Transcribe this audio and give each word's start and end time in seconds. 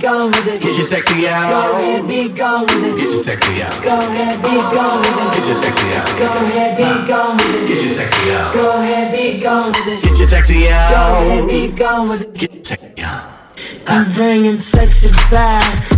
Get 0.00 0.64
your 0.64 0.86
sexy 0.86 1.28
out. 1.28 1.50
Go 1.50 1.76
ahead, 1.76 2.08
be 2.08 2.28
go 2.30 2.62
with 2.62 2.84
it. 2.84 2.96
Get 2.96 3.10
your 3.10 3.22
sexy 3.22 3.62
out. 3.62 3.82
Go 3.82 3.98
ahead, 3.98 4.42
be 4.42 4.48
go 4.48 4.96
with 4.96 5.06
it. 5.06 5.34
Get 5.34 5.46
your 5.46 5.56
sexy 5.60 5.92
out. 5.94 6.18
Go 6.18 6.24
ahead, 6.24 6.76
be 6.78 7.06
go 7.06 7.36
with 7.36 7.54
it. 7.54 7.68
Get 7.68 7.84
your 7.84 7.94
sexy 7.94 8.30
out. 8.32 8.54
Go 8.54 8.82
ahead, 8.82 9.12
be 9.12 9.40
go 9.42 9.66
with 9.66 9.88
it. 9.88 10.02
Get 10.02 10.18
your 10.18 10.28
sexy 10.28 10.68
out. 10.70 10.90
Go 10.90 11.28
ahead, 11.28 11.48
be 11.48 11.68
go 11.68 12.08
with 12.08 12.22
it. 12.22 12.34
Get 12.34 12.54
your 12.54 12.64
sexy 12.64 13.02
out. 13.02 13.30
I'm 13.86 14.14
bringing 14.14 14.56
sexy 14.56 15.10
back. 15.30 15.89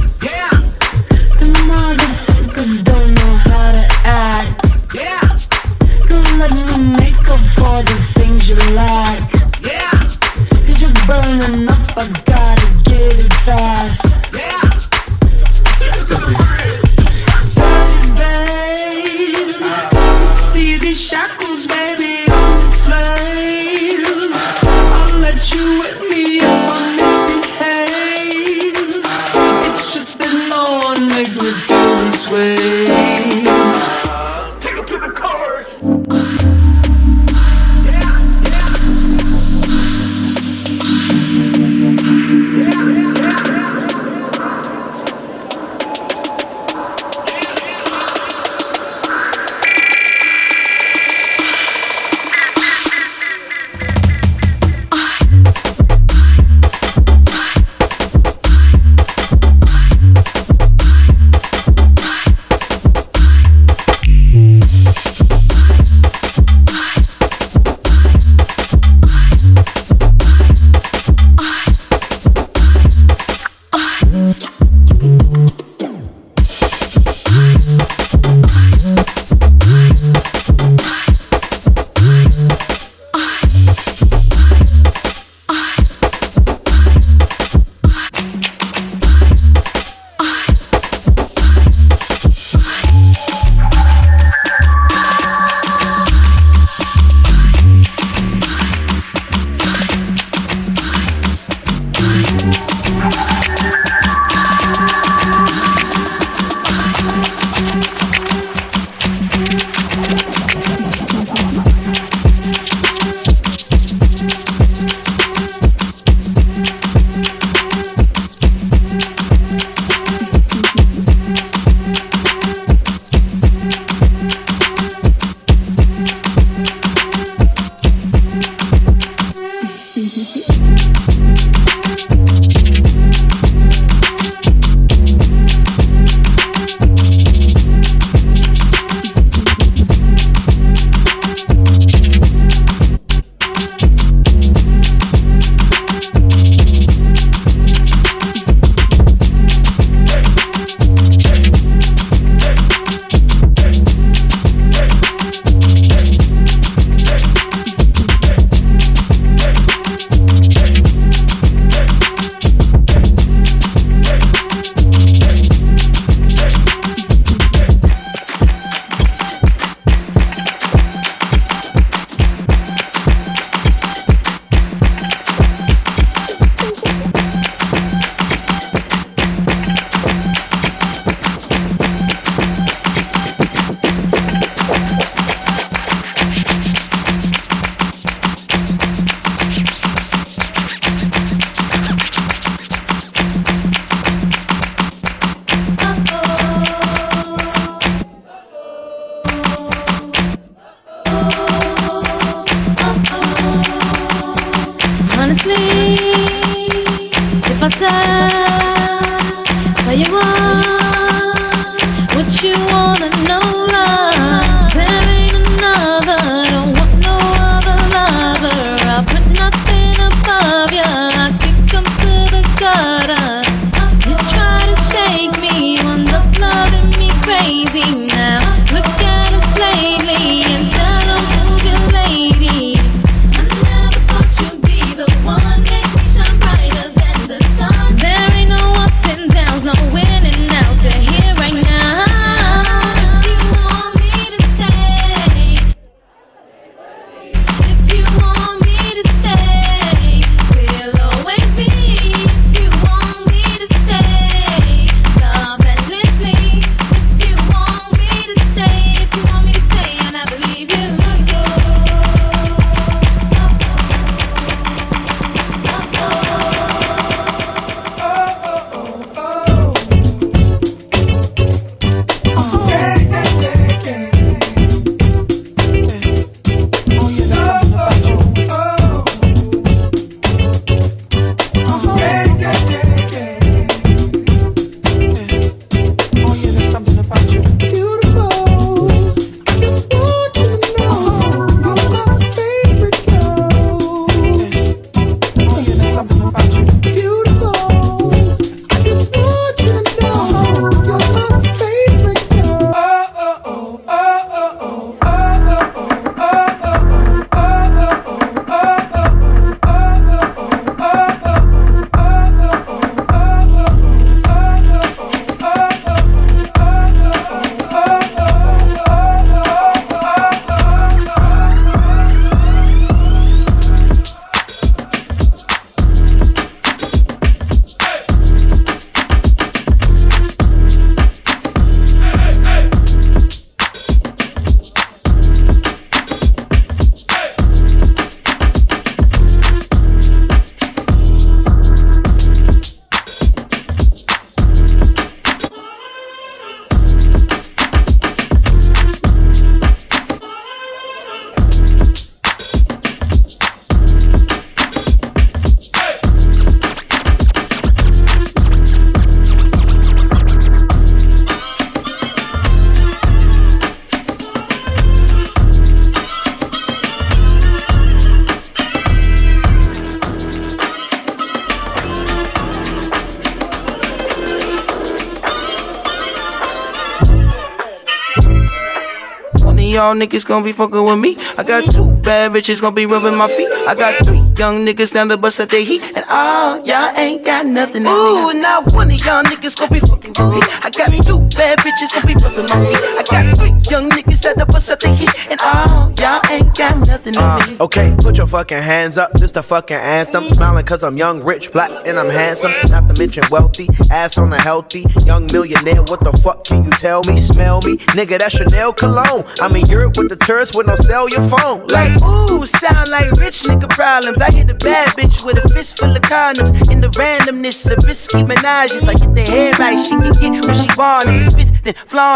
Y'all 379.92 380.06
niggas 380.06 380.26
gonna 380.26 380.44
be 380.44 380.52
fucking 380.52 380.84
with 380.84 380.98
me. 380.98 381.16
I 381.36 381.42
got 381.42 381.64
two 381.70 381.94
bad 382.02 382.32
bitches 382.32 382.60
gonna 382.60 382.74
be 382.74 382.86
rubbing 382.86 383.16
my 383.16 383.28
feet. 383.28 383.48
I 383.68 383.74
got 383.74 384.04
three 384.04 384.22
young 384.38 384.64
niggas 384.64 384.92
down 384.92 385.08
the 385.08 385.16
bus 385.16 385.40
at 385.40 385.50
the 385.50 385.58
heat. 385.58 385.82
And 385.96 386.04
all 386.08 386.64
y'all 386.64 386.96
ain't 386.96 387.24
got 387.24 387.46
nothing 387.46 387.86
on 387.86 387.92
me. 387.92 388.38
Ooh, 388.38 388.42
now 388.42 388.62
one 388.72 388.90
of 388.90 389.04
y'all 389.04 389.22
niggas 389.22 389.58
gonna 389.58 389.72
be 389.72 389.80
fucking 389.80 390.14
with 390.16 390.34
me. 390.34 390.40
I 390.62 390.70
got 390.70 390.90
two 391.04 391.20
bad 391.36 391.58
bitches 391.58 391.92
gonna 391.92 392.06
be 392.06 392.14
rubbing 392.14 392.48
my 392.48 392.58
feet. 392.72 392.91
I 393.02 393.22
got 393.24 393.38
three 393.38 393.50
young 393.70 393.90
niggas 393.90 394.24
at 394.26 394.36
the 394.36 394.46
bus 394.46 394.70
at 394.70 394.80
the 394.80 394.88
heat. 394.94 395.10
And 395.30 395.40
all 395.42 395.92
y'all 395.98 396.20
ain't 396.30 396.54
got 396.56 396.86
nothing 396.86 397.16
on 397.16 397.40
me. 397.48 397.56
Uh, 397.58 397.64
okay, 397.64 397.94
put 397.98 398.16
your 398.18 398.26
fucking 398.28 398.62
hands 398.62 398.96
up. 398.96 399.12
This 399.12 399.32
the 399.32 399.42
fucking 399.42 399.76
anthem. 399.76 400.28
Smiling 400.28 400.64
cause 400.64 400.84
I'm 400.84 400.96
young, 400.96 401.22
rich, 401.22 401.50
black, 401.50 401.70
and 401.86 401.98
I'm 401.98 402.08
handsome. 402.08 402.52
Not 402.68 402.88
to 402.88 402.98
mention 402.98 403.24
wealthy. 403.30 403.68
Ass 403.90 404.18
on 404.18 404.32
a 404.32 404.40
healthy. 404.40 404.84
Young 405.04 405.26
millionaire. 405.32 405.82
What 405.82 406.00
the 406.00 406.12
fuck 406.22 406.44
can 406.44 406.64
you 406.64 406.70
tell 406.70 407.02
me? 407.04 407.16
Smell 407.16 407.60
me? 407.64 407.76
Nigga, 407.98 408.18
that's 408.18 408.36
Chanel 408.36 408.72
cologne. 408.72 409.24
I'm 409.40 409.56
in 409.56 409.66
Europe 409.66 409.96
with 409.96 410.08
the 410.08 410.16
tourists 410.16 410.56
with 410.56 410.68
no 410.68 410.76
cell 410.76 411.08
your 411.08 411.26
phone. 411.28 411.66
Like, 411.68 412.00
ooh, 412.02 412.46
sound 412.46 412.88
like 412.90 413.10
rich 413.12 413.42
nigga 413.42 413.68
problems. 413.68 414.20
I 414.20 414.30
hit 414.30 414.48
a 414.50 414.54
bad 414.54 414.88
bitch 414.90 415.24
with 415.24 415.44
a 415.44 415.48
fist 415.48 415.78
full 415.78 415.90
of 415.90 416.02
condoms. 416.02 416.70
In 416.70 416.80
the 416.80 416.88
randomness 416.88 417.70
of 417.70 417.82
risky 417.84 418.22
menages. 418.22 418.86
Like, 418.86 418.98
get 418.98 419.14
the 419.14 419.22
head 419.22 419.58
right, 419.58 419.78
she 419.78 419.90
can 419.90 420.12
get 420.12 420.46
what 420.46 420.56
she 420.56 420.68
want. 420.78 421.08
If 421.08 421.26
it 421.26 421.30
spits, 421.32 421.51
then 421.62 421.74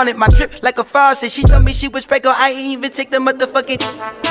it. 0.09 0.17
My 0.17 0.29
drip 0.29 0.63
like 0.63 0.79
a 0.79 0.85
faucet. 0.85 1.33
She 1.33 1.43
told 1.43 1.65
me 1.65 1.73
she 1.73 1.89
was 1.89 2.07
pregnant. 2.07 2.39
I 2.39 2.51
ain't 2.51 2.73
even 2.73 2.91
take 2.91 3.11
the 3.11 3.19
motherfucking 3.19 4.26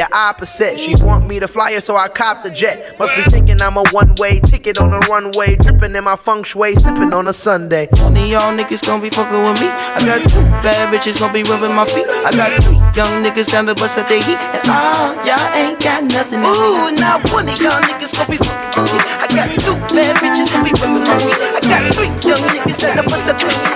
the 0.00 0.16
opposite. 0.16 0.80
She 0.80 0.94
want 1.04 1.26
me 1.28 1.40
to 1.40 1.48
fly 1.48 1.72
her, 1.74 1.80
so 1.80 1.94
I 1.94 2.08
cop 2.08 2.42
the 2.42 2.48
jet. 2.48 2.98
Must 2.98 3.14
be 3.14 3.22
thinking 3.28 3.60
I'm 3.60 3.76
a 3.76 3.84
one 3.92 4.14
way 4.16 4.40
ticket 4.40 4.80
on 4.80 4.90
the 4.90 5.00
runway. 5.12 5.56
Dripping 5.56 5.94
in 5.94 6.04
my 6.04 6.16
feng 6.16 6.42
shui, 6.42 6.72
sipping 6.74 7.12
on 7.12 7.28
a 7.28 7.34
Sunday. 7.34 7.86
None 8.00 8.16
of 8.16 8.26
y'all 8.26 8.56
niggas 8.56 8.80
gonna 8.86 9.02
be 9.02 9.10
fucking 9.10 9.42
with 9.44 9.60
me. 9.60 9.68
I 9.68 10.00
got 10.00 10.24
two 10.24 10.40
bad 10.64 10.88
bitches 10.88 11.20
gonna 11.20 11.34
be 11.34 11.42
rubbing 11.42 11.76
my 11.76 11.84
feet. 11.84 12.08
I 12.08 12.32
got 12.32 12.48
three 12.64 12.80
young 12.96 13.20
niggas 13.20 13.52
down 13.52 13.66
the 13.66 13.74
bus 13.74 13.98
at 13.98 14.08
they 14.08 14.24
heat. 14.24 14.40
And 14.56 14.64
all 14.72 15.12
y'all 15.20 15.36
ain't 15.52 15.76
got 15.84 16.00
nothing. 16.04 16.40
Ooh, 16.40 16.96
now 16.96 17.20
one 17.28 17.52
of 17.52 17.60
y'all 17.60 17.76
niggas 17.84 18.16
gonna 18.16 18.30
be 18.32 18.38
fucking 18.40 18.80
with 18.80 18.96
me. 18.96 19.00
I 19.04 19.28
got 19.28 19.52
two 19.60 19.76
bad 19.92 20.16
bitches 20.16 20.48
gonna 20.48 20.64
be 20.64 20.72
rubbing 20.80 21.04
my 21.04 21.18
feet. 21.20 21.36
I 21.36 21.60
got 21.68 21.92
three 21.92 22.08
young 22.24 22.40
niggas 22.48 22.80
down 22.80 22.96
the 22.96 23.04
bus 23.04 23.28
at 23.28 23.36
they 23.36 23.52
heat. 23.52 23.68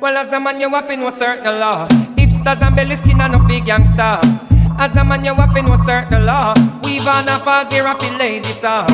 Well, 0.00 0.16
as 0.16 0.32
a 0.32 0.40
man, 0.40 0.60
you 0.60 0.70
have 0.70 0.88
to 0.88 0.96
know 0.96 1.10
certain 1.10 1.60
law. 1.60 2.07
Hipsters 2.38 2.62
and 2.62 2.76
belly 2.76 2.96
skin 2.96 3.20
and 3.20 3.32
no 3.32 3.38
big 3.46 3.66
gangster. 3.66 4.20
As 4.78 4.94
a 4.96 5.04
man, 5.04 5.24
you 5.24 5.34
have 5.34 5.54
to 5.54 5.62
know 5.62 5.76
certain 5.84 6.24
law. 6.24 6.54
Weave 6.84 7.06
on 7.06 7.28
a 7.28 7.40
falls 7.40 7.68
here, 7.72 7.84
happy 7.84 8.10
ladies, 8.10 8.62
uh. 8.62 8.86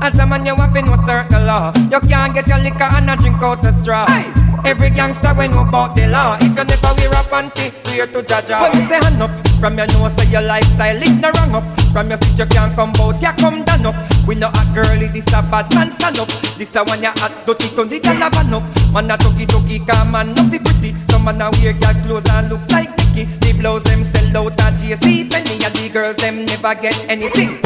As 0.00 0.18
a 0.18 0.26
man, 0.26 0.44
you 0.44 0.54
have 0.56 0.74
to 0.74 0.82
know 0.82 0.96
certain 1.06 1.46
law. 1.46 1.72
You 1.90 2.00
can't 2.00 2.34
get 2.34 2.48
your 2.48 2.58
liquor 2.58 2.84
and 2.84 3.08
a 3.08 3.16
drink 3.16 3.42
out 3.42 3.62
the 3.62 3.72
straw. 3.80 4.06
Hey. 4.06 4.30
Every 4.64 4.90
gangster 4.90 5.34
when 5.34 5.50
know 5.50 5.62
about 5.62 5.96
the 5.96 6.06
law. 6.06 6.36
If 6.40 6.56
you 6.56 6.64
never 6.64 6.94
wear 6.94 7.10
a 7.10 7.24
panty, 7.26 7.72
swear 7.82 8.06
to 8.06 8.22
Jaja. 8.22 8.60
When 8.60 8.82
me 8.82 8.86
say 8.86 9.00
hand 9.02 9.22
up, 9.22 9.30
from 9.58 9.78
your 9.78 9.86
nose 9.88 10.12
say 10.18 10.30
your 10.30 10.42
lifestyle 10.42 11.02
is 11.02 11.12
no 11.14 11.30
wrong 11.30 11.54
up. 11.54 11.80
From 11.92 12.10
your 12.10 12.18
seat 12.22 12.38
you 12.38 12.46
can't 12.46 12.74
come 12.76 12.92
out, 13.00 13.20
you 13.20 13.32
come 13.42 13.64
down 13.64 13.86
up. 13.86 13.96
We 14.26 14.36
know 14.36 14.50
a 14.54 14.62
girlie, 14.74 15.08
this 15.08 15.26
a 15.32 15.42
bad 15.42 15.72
man 15.74 15.90
stand 15.92 16.20
up. 16.20 16.28
This 16.58 16.76
a 16.76 16.84
one 16.84 17.02
you 17.02 17.10
hot, 17.16 17.34
dirty, 17.46 17.68
so 17.74 17.84
the 17.84 17.98
girl 17.98 18.14
have 18.14 18.34
van 18.34 18.54
up. 18.54 18.62
Man 18.92 19.10
a 19.10 19.16
tuggy 19.16 19.46
tuggy, 19.46 19.84
come 19.86 20.12
man, 20.12 20.34
no 20.34 20.42
fi 20.48 20.58
pretty. 20.58 20.94
Man 21.24 21.40
a 21.40 21.50
wear 21.52 21.72
girl 21.72 21.94
clothes 22.02 22.30
and 22.30 22.48
look 22.48 22.68
like 22.72 22.90
Nicky. 22.98 23.24
The 23.24 23.52
blouse 23.52 23.84
them 23.84 24.02
sell 24.12 24.36
out 24.38 24.60
at 24.60 24.74
JC 24.74 25.30
Penney, 25.30 25.64
and 25.64 25.74
the 25.76 25.88
girls 25.92 26.16
them 26.16 26.44
never 26.44 26.74
get 26.74 26.98
anything. 27.08 27.60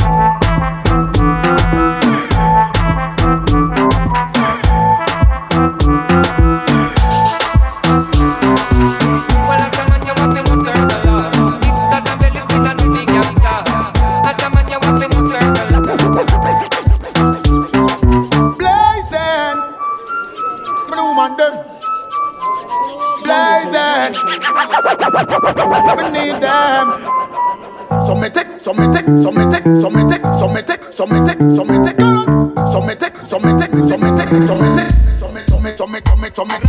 We 24.87 26.05
need 26.13 26.41
them. 26.41 26.87
So 28.07 28.15
me 28.15 28.29
take, 28.31 28.61
so 28.61 28.73
me 28.73 28.87
take, 28.93 29.07
so 29.19 29.33
me 29.33 29.45
take, 29.51 29.65
so 29.77 29.91
me 29.91 30.03
take, 30.09 30.25
so 30.35 30.47
me 30.49 30.63
take, 30.63 30.83
so 30.93 31.07
me 31.07 31.19
take, 31.27 31.41
so 31.51 31.65
me 31.65 31.79
take, 31.79 32.01
so 32.07 32.81
me 32.81 32.95
take, 32.95 33.17
so 33.27 33.39
me 33.41 33.51
take, 33.59 33.75
so 33.85 33.99
me 33.99 34.07
take, 34.07 34.07
so 34.07 34.07
me 34.07 34.11
take, 34.17 34.31
so 34.47 34.59
me, 34.59 34.77
so 34.77 35.29
me, 35.29 35.43
so 35.49 35.59
me, 35.59 35.73
so 35.77 35.87
me, 35.87 36.29
so 36.35 36.45
me, 36.45 36.61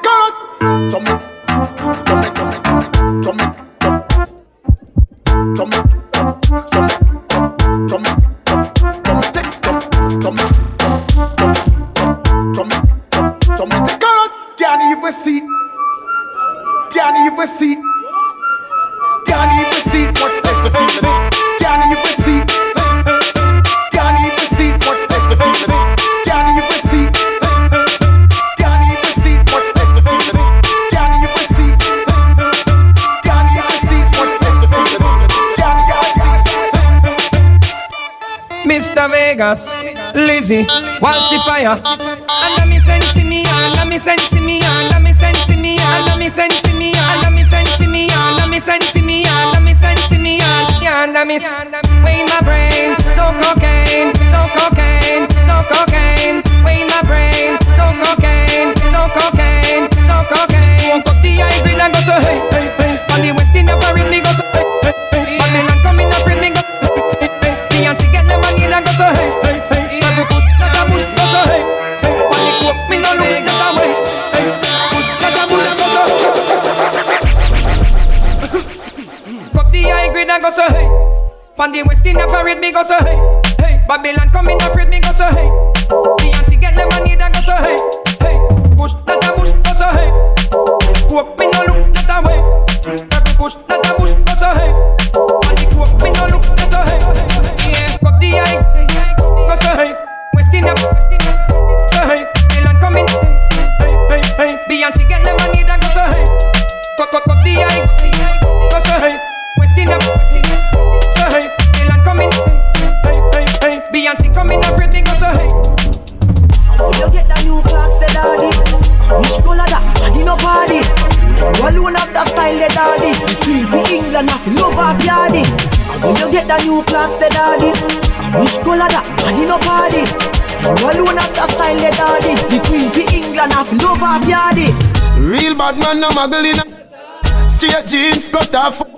no 136.00 136.09
muggle 136.11 136.45
in 136.45 137.49
Straight 137.49 137.87
jeans, 137.87 138.28
cut 138.30 138.54
off 138.54 138.89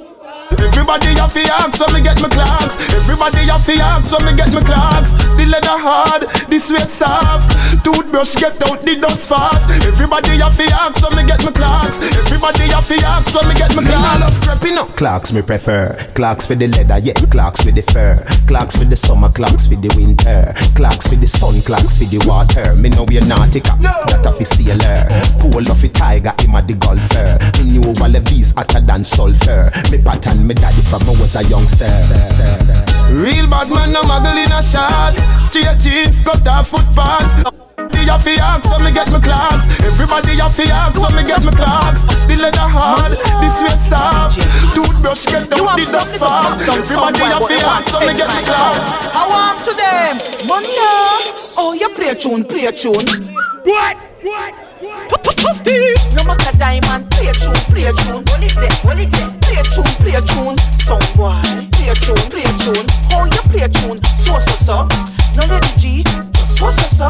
Everybody 0.82 1.14
have 1.14 1.32
to 1.32 1.42
ask 1.46 1.78
when 1.78 1.94
me 1.94 2.00
get 2.02 2.20
my 2.20 2.28
Clarks. 2.28 2.76
Everybody 2.90 3.46
have 3.46 3.64
to 3.66 3.72
ask 3.74 4.10
when 4.10 4.26
me 4.26 4.34
get 4.34 4.52
my 4.52 4.62
Clarks. 4.62 5.14
The 5.14 5.46
leather 5.46 5.78
hard, 5.78 6.22
the 6.50 6.58
sweat 6.58 6.90
soft. 6.90 7.54
Toothbrush 7.84 8.34
get 8.34 8.58
out 8.66 8.82
the 8.82 8.98
dust 8.98 9.28
fast. 9.28 9.70
Everybody 9.86 10.42
have 10.42 10.56
to 10.58 10.66
ask 10.74 10.98
when 11.06 11.14
me 11.14 11.22
get 11.22 11.38
my 11.44 11.52
Clarks. 11.52 12.02
Everybody 12.02 12.66
have 12.74 12.88
to 12.88 12.98
ask 13.06 13.30
when 13.32 13.46
me 13.46 13.54
get 13.54 13.70
my 13.76 13.84
Clarks. 13.86 14.02
Me 14.02 14.26
love 14.26 14.40
prepping 14.42 14.76
up. 14.76 14.88
Clarks 14.96 15.32
me 15.32 15.42
prefer. 15.42 15.94
Clarks 16.16 16.48
for 16.48 16.56
the 16.56 16.66
leather, 16.66 16.98
yeah. 16.98 17.14
Clarks 17.30 17.62
for 17.62 17.70
the 17.70 17.82
fur. 17.82 18.18
Clarks 18.48 18.74
for 18.74 18.84
the 18.84 18.96
summer, 18.96 19.30
Clarks 19.30 19.68
for 19.68 19.76
the 19.76 19.94
winter. 19.94 20.50
Clarks 20.74 21.06
for 21.06 21.14
the 21.14 21.28
sun, 21.28 21.62
Clarks 21.62 21.96
for 21.98 22.10
the 22.10 22.18
water. 22.26 22.74
Me 22.74 22.88
know 22.88 23.06
you're 23.08 23.22
nautica, 23.22 23.78
no. 23.78 23.94
that 24.18 24.34
a 24.34 24.44
sailor. 24.44 25.06
Pull 25.38 25.62
off 25.70 25.84
a 25.84 25.88
tiger, 25.88 26.34
him 26.42 26.58
a 26.58 26.60
the 26.60 26.74
golfer. 26.74 27.38
Me 27.62 27.78
knew 27.78 27.86
all 27.86 28.10
the 28.10 28.20
bees 28.26 28.50
hotter 28.52 28.80
than 28.80 29.04
sulfur. 29.04 29.70
Me 29.92 30.02
pattern, 30.02 30.44
me 30.44 30.54
daddy 30.72 30.88
from 30.88 31.08
I 31.08 31.20
was 31.20 31.36
a 31.36 31.44
youngster. 31.44 31.86
Real 33.10 33.46
bad 33.46 33.68
man, 33.68 33.92
no 33.92 34.02
muggle 34.02 34.44
in 34.44 34.52
a 34.52 34.62
shots. 34.62 35.22
Straight 35.44 35.78
jeans, 35.78 36.22
cut 36.22 36.46
off 36.48 36.68
foot 36.68 36.86
pants. 36.94 37.34
Everybody 37.78 38.10
have 38.10 38.24
to 38.24 38.42
ask 38.42 38.70
when 38.70 38.84
me 38.84 38.92
get 38.92 39.10
my 39.12 39.20
Clarks. 39.20 39.68
Everybody 39.80 40.36
have 40.38 40.56
to 40.56 40.62
ask 40.68 41.00
when 41.00 41.14
me 41.14 41.22
get 41.22 41.42
my 41.44 41.52
Clarks. 41.52 42.04
The 42.26 42.36
leather 42.36 42.58
hard, 42.58 43.12
the 43.12 43.48
sweat 43.48 43.80
soft. 43.80 44.40
Toothbrush 44.74 45.26
get 45.26 45.52
out 45.52 45.76
the 45.76 45.84
dust 45.90 46.18
fast. 46.18 46.60
Everybody 46.60 47.18
have 47.20 47.46
to 47.46 47.54
ask 47.54 47.98
when 47.98 48.08
me 48.08 48.14
get 48.16 48.28
my 48.28 48.42
Clarks. 48.42 48.80
I 49.12 49.22
want 49.28 49.64
to 49.64 49.72
them? 49.74 50.14
Money, 50.48 50.68
oh, 51.58 51.76
you 51.78 51.88
play 51.90 52.08
a 52.08 52.14
tune, 52.14 52.44
play 52.44 52.66
a 52.66 52.72
tune. 52.72 53.06
What? 53.64 53.96
What? 54.22 54.71
No 56.14 56.24
matter 56.24 56.56
diamond, 56.58 57.10
play 57.10 57.28
a 57.28 57.32
tune, 57.32 57.58
play 57.72 57.86
a 57.86 57.92
tune. 57.92 58.22
Hold 58.28 58.44
it, 58.44 58.54
hold 58.82 59.00
it, 59.00 59.10
play 59.42 59.56
a 59.58 59.64
tune, 59.72 59.94
play 59.98 60.14
a 60.14 60.22
tune. 60.22 60.56
Some 60.82 61.02
boy, 61.16 61.40
play 61.72 61.88
a 61.90 61.94
tune, 61.98 62.22
play 62.30 62.44
a 62.44 62.52
tune. 62.60 62.86
How 63.10 63.24
you 63.24 63.42
play 63.50 63.64
a 63.64 63.68
tune? 63.68 63.98
So 64.14 64.38
so 64.38 64.54
so. 64.54 64.76
No 65.36 65.46
lady 65.48 65.72
G, 65.78 66.02
just 66.04 66.58
so 66.58 66.70
so 66.70 66.86
so. 66.86 67.08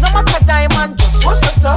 No 0.00 0.08
matter 0.14 0.40
diamond, 0.46 0.98
just 0.98 1.20
so 1.20 1.34
so 1.34 1.50
so. 1.50 1.72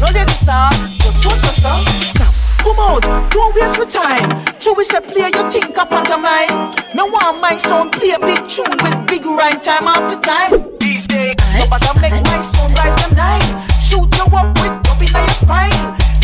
No 0.00 0.10
lady 0.12 0.32
sir, 0.34 0.68
just 0.98 1.22
so 1.22 1.30
so 1.30 1.50
so. 1.54 1.72
Stop. 2.10 2.32
Come 2.64 2.80
out, 2.80 3.02
don't 3.30 3.54
waste 3.54 3.76
your 3.76 3.86
time. 3.86 4.30
Jewish 4.58 4.90
a 4.90 5.00
play, 5.00 5.30
you 5.30 5.50
think 5.50 5.78
up 5.78 5.92
onto 5.92 6.16
mine. 6.16 6.72
No 6.94 7.06
one 7.06 7.40
my 7.40 7.54
sound 7.56 7.92
play 7.92 8.10
a 8.10 8.18
big 8.18 8.48
tune 8.48 8.76
with 8.82 9.06
big 9.06 9.24
rhyme 9.24 9.60
time 9.60 9.86
after 9.86 10.18
time. 10.18 10.76
These 10.80 11.06
days, 11.06 11.36
nobody 11.54 12.00
make 12.00 12.24
my 12.24 12.40
sound 12.42 12.72
rise 12.72 12.96
them 12.96 13.14
nine. 13.14 13.75
Shoot 13.86 14.16
you 14.16 14.24
up 14.34 14.50
with 14.58 14.90
up 14.90 15.00
in 15.00 15.14
your 15.14 15.28
spine. 15.28 15.70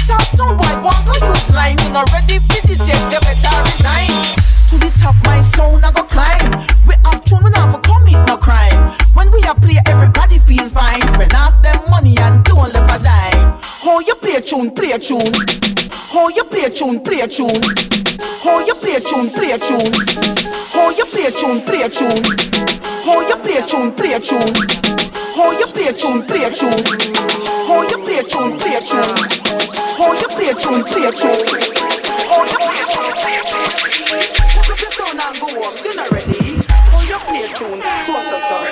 Sound 0.02 0.58
boy, 0.58 0.74
want 0.82 1.06
to 1.06 1.14
use 1.24 1.50
line. 1.54 1.78
You 1.78 1.92
not 1.92 2.10
ready 2.10 2.40
for 2.40 2.66
this 2.66 2.82
yet, 2.82 2.98
you 3.12 3.20
better 3.22 3.54
resign. 3.62 4.10
To 4.70 4.78
the 4.82 4.90
top, 4.98 5.14
my 5.22 5.40
sound 5.42 5.84
I 5.84 5.92
go 5.92 6.02
climb. 6.02 6.50
We 6.88 6.94
have 7.04 7.24
tune, 7.24 7.38
we 7.44 7.50
never 7.50 7.78
commit 7.78 8.26
no 8.26 8.36
crime. 8.36 8.90
When 9.14 9.30
we 9.30 9.44
are 9.44 9.54
play, 9.54 9.78
everybody 9.86 10.40
feel 10.40 10.68
fine. 10.70 11.02
Spend 11.14 11.32
half 11.32 11.62
them 11.62 11.78
money 11.88 12.16
and 12.18 12.42
don't 12.44 12.72
left 12.74 13.00
a 13.00 13.04
dime. 13.04 13.31
How 13.62 14.00
you 14.00 14.14
play 14.16 14.40
tune, 14.40 14.70
play 14.74 14.98
tune. 14.98 15.22
How 16.10 16.28
you 16.28 16.44
play 16.44 16.68
tune, 16.68 17.00
play 17.00 17.26
tune. 17.26 17.62
How 18.42 18.58
you 18.58 18.74
play 18.74 18.98
tune, 18.98 19.30
play 19.30 19.56
tune. 19.58 19.92
How 20.74 20.90
you 20.90 21.06
play 21.06 21.30
tune, 21.30 21.62
play 21.62 21.88
tune. 21.88 22.22
How 23.06 23.20
you 23.22 23.36
play 23.38 23.62
tune, 23.62 23.92
play 23.94 24.18
tune. 24.18 24.50
How 25.34 25.50
you 25.54 25.66
play 25.70 25.92
tune, 25.94 26.22
play 26.26 26.50
tune. 26.50 26.82
How 27.66 27.82
you 27.86 27.98
play 28.02 28.22
tune, 28.26 28.58
play 28.58 28.78
tune. 28.82 29.14
How 29.98 30.12
you 30.12 30.28
play 30.34 30.52
tune, 30.58 30.82
play 30.82 31.10
tune. 31.14 31.46
How 32.26 32.42
you 32.42 32.58
play 32.58 32.82
tune, 32.90 33.14
play 33.14 33.40
tune. 33.46 33.72
Put 34.66 34.82
your 34.82 34.90
sound 34.90 35.20
and 35.22 35.38
go 35.38 35.48
up, 35.62 35.74
you 35.84 35.94
not 35.94 36.10
ready? 36.10 36.58
How 36.90 37.02
you 37.02 37.18
play 37.30 37.46
tune, 37.54 37.80
so 38.06 38.12
so 38.26 38.38
so. 38.38 38.71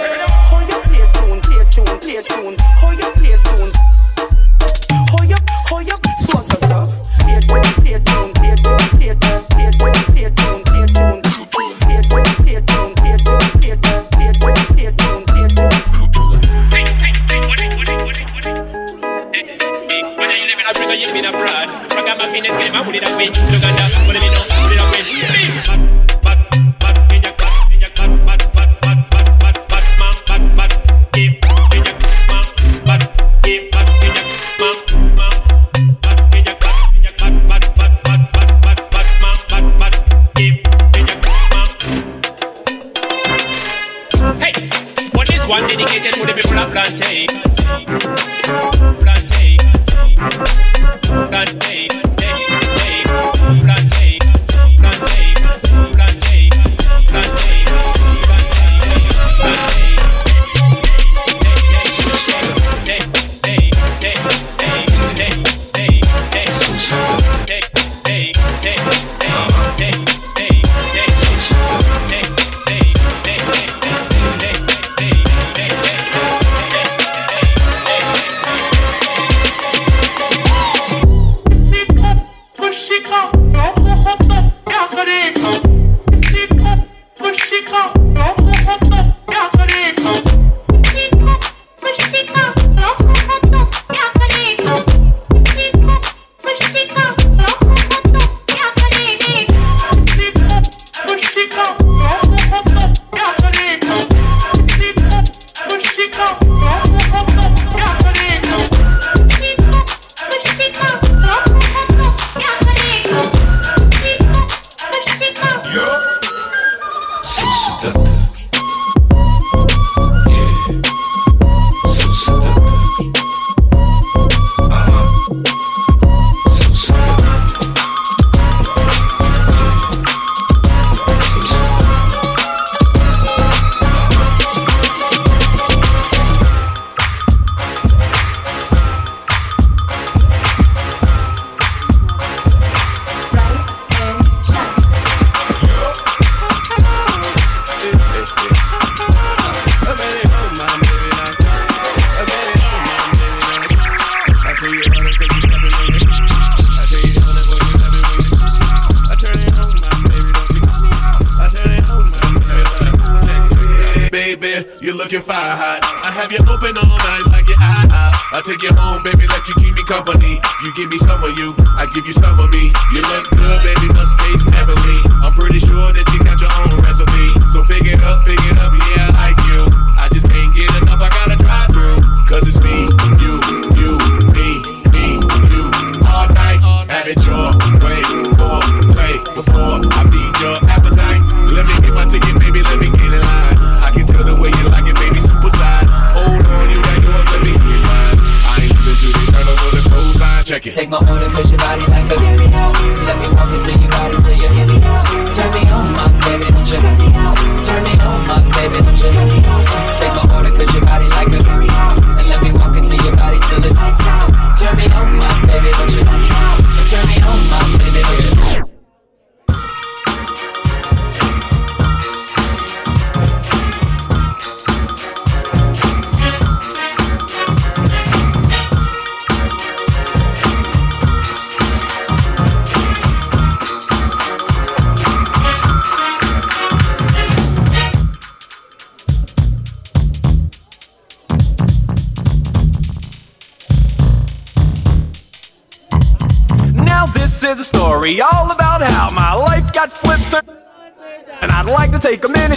Africa, 20.71 20.95
you 20.95 21.07
live 21.07 21.17
in 21.17 21.25
abroad. 21.25 21.67
Rock 21.91 22.07
my 22.21 22.31
fitness, 22.31 22.57
get 22.57 22.73
my 22.73 22.85
money 22.85 23.01
that 23.01 23.17
way. 23.17 23.33
So 23.35 23.51
look 23.51 23.63
what 24.07 24.15
know? 24.31 24.50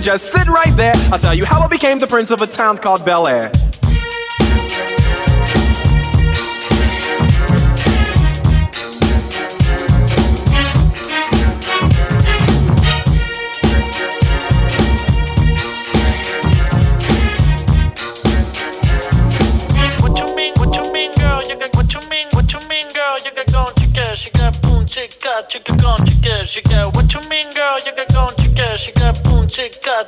just 0.04 0.32
sit 0.32 0.48
right 0.48 0.76
there. 0.76 0.94
I'll 1.12 1.20
tell 1.20 1.34
you 1.34 1.46
how 1.46 1.62
I 1.62 1.68
became 1.68 1.98
the 1.98 2.08
prince 2.08 2.30
of 2.30 2.42
a 2.42 2.48
town 2.48 2.78
called 2.78 3.06
Bel 3.06 3.28
Air. 3.28 3.52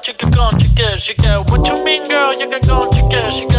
chica 0.02 0.30
gone, 0.30 0.60
chica, 0.60 0.88
you 1.08 1.16
go. 1.22 1.38
What 1.50 1.66
you 1.68 1.84
mean, 1.86 2.04
girl? 2.08 2.32
You 2.34 2.50
can 2.50 2.62
go, 2.68 2.82
chica, 2.92 3.20
you 3.32 3.48
go. 3.50 3.55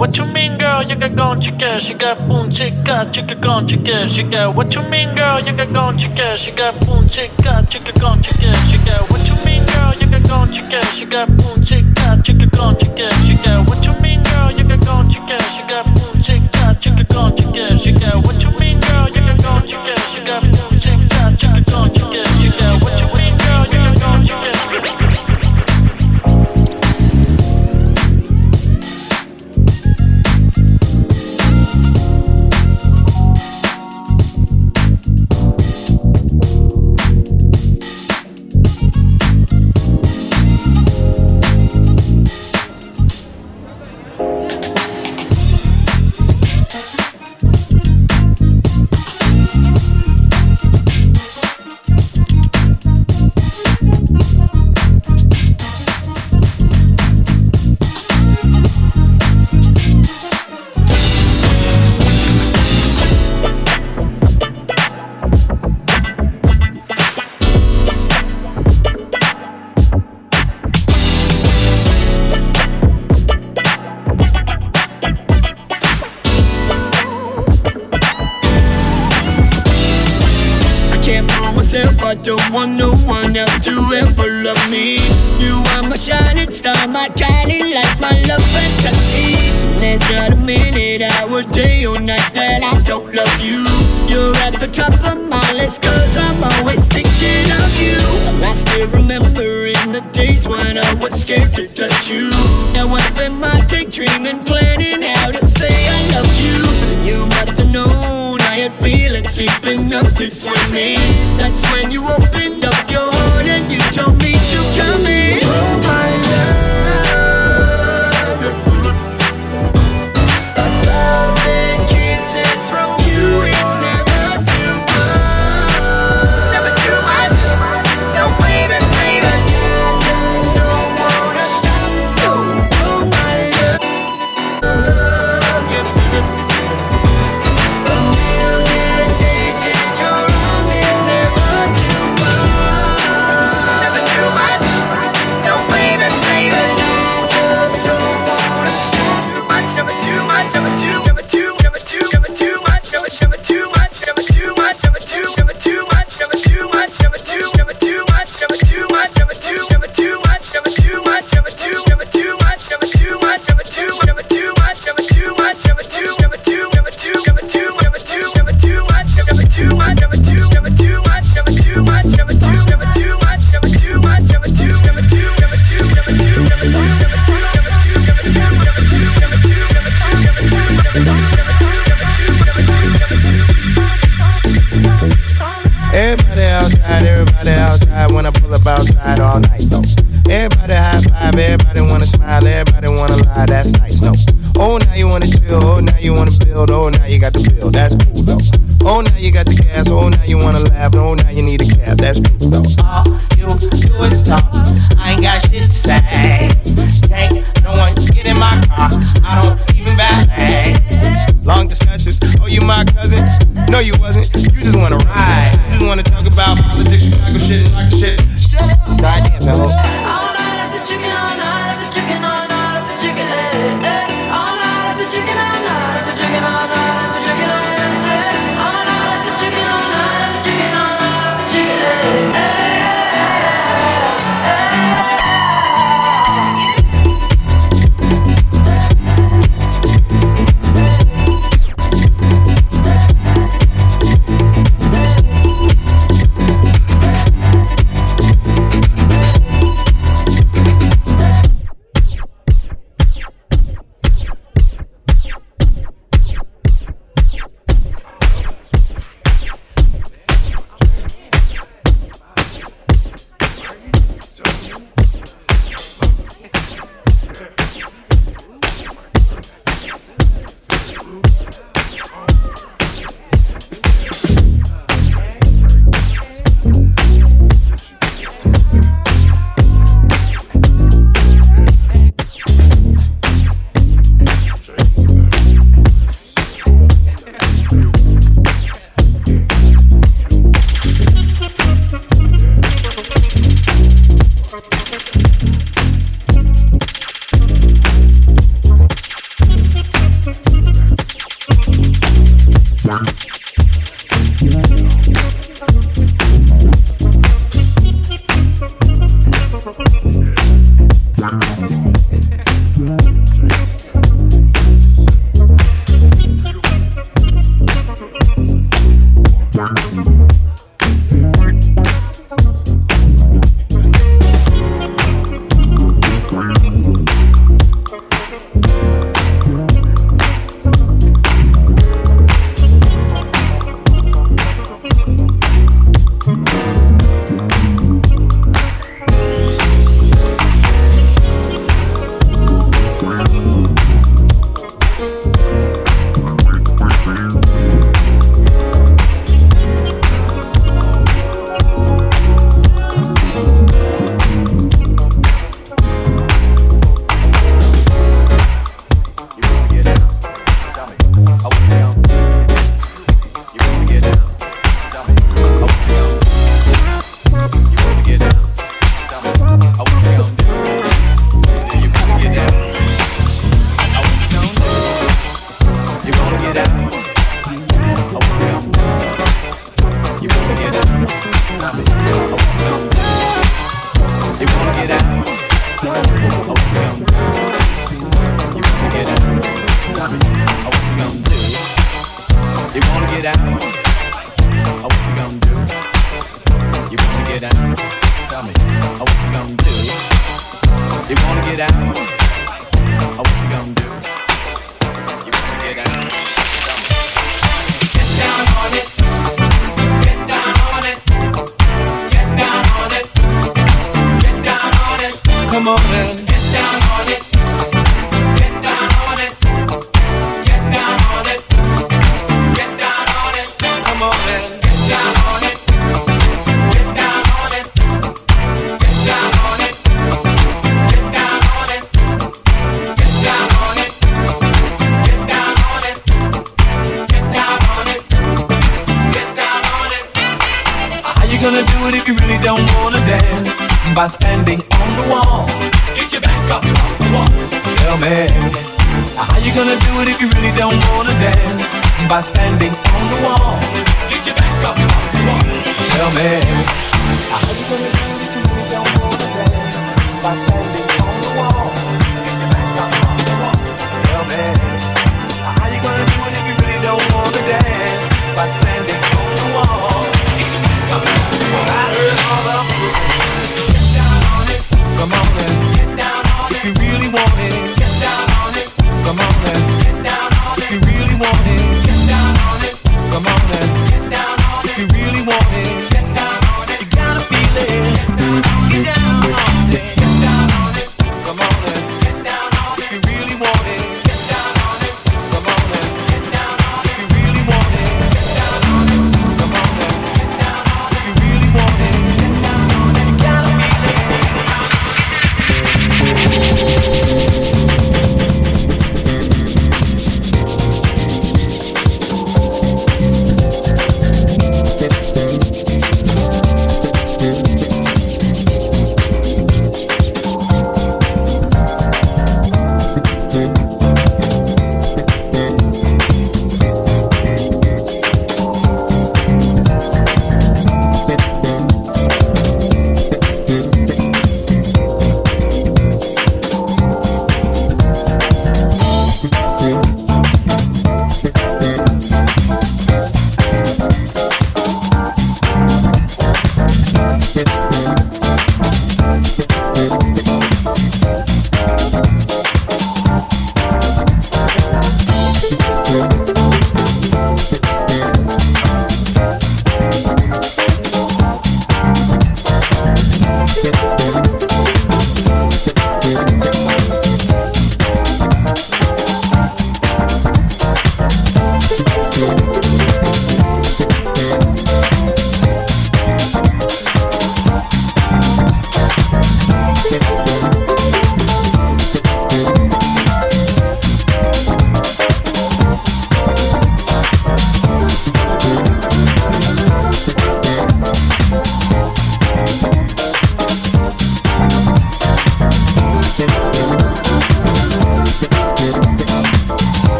what 0.00 0.16
you 0.16 0.24
mean, 0.24 0.56
girl? 0.56 0.82
You 0.82 0.96
got 0.96 1.14
gone 1.14 1.40
chica, 1.42 1.78
she 1.78 1.92
got 1.92 2.26
boom 2.26 2.50
chica, 2.50 3.06
chica 3.12 3.34
gone 3.34 3.68
chica, 3.68 4.08
she 4.08 4.22
got 4.22 4.56
what 4.56 4.74
you 4.74 4.82
mean, 4.88 5.14
girl? 5.14 5.38
You 5.40 5.52
got 5.52 5.72
gone 5.74 5.98
chica, 5.98 6.38
she 6.38 6.50
got 6.52 6.80
boom 6.86 7.04
chicka. 7.04 7.68
chica 7.68 7.92
gone 8.00 8.22
chica, 8.22 8.50
she 8.70 8.78
got 8.78 9.10
what 9.10 9.22
you 9.28 9.36
mean, 9.44 9.62
girl? 9.66 9.92
You 10.00 10.10
got 10.10 10.26
gone 10.26 10.50
chica, 10.50 10.82
she 10.86 11.04
got 11.04 11.28
boom 11.28 11.59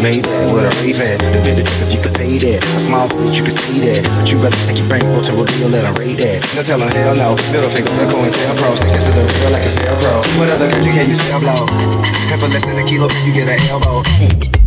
take 0.00 0.22
that. 0.22 0.52
With 0.52 0.64
a 0.64 0.72
raven. 0.80 1.18
The 1.32 1.40
bit 1.44 1.60
of 1.60 1.68
if 1.84 1.94
you 1.94 2.00
could 2.00 2.14
pay 2.14 2.38
that. 2.38 2.64
A 2.76 2.80
small 2.80 3.08
bitch, 3.08 3.38
you 3.38 3.44
could 3.44 3.52
see 3.52 3.80
that. 3.84 4.02
But 4.16 4.32
you 4.32 4.40
better 4.40 4.56
take 4.64 4.78
your 4.78 4.88
bankroll 4.88 5.20
to 5.20 5.32
reveal 5.32 5.68
that 5.76 5.84
I 5.84 5.92
rate 6.00 6.18
that. 6.24 6.40
No 6.56 6.62
tell 6.62 6.78
them 6.78 6.88
hell 6.88 7.14
no. 7.14 7.36
Middle 7.52 7.70
finger, 7.70 7.92
the 7.92 8.08
coin 8.08 8.32
tail 8.32 8.54
pro. 8.56 8.74
Stick 8.74 8.90
that 8.96 9.04
to 9.04 9.12
the 9.12 9.24
real 9.24 9.50
like 9.52 9.64
a 9.64 9.70
cell 9.70 9.96
pro. 10.00 10.24
What 10.40 10.48
other 10.50 10.68
country 10.70 10.92
can 10.92 11.08
you 11.08 11.14
sell 11.14 11.40
blow? 11.40 11.68
And 12.32 12.40
for 12.40 12.48
less 12.48 12.64
than 12.64 12.78
a 12.78 12.84
kilo, 12.84 13.08
you 13.24 13.32
get 13.32 13.48
an 13.48 13.60
elbow. 13.68 14.59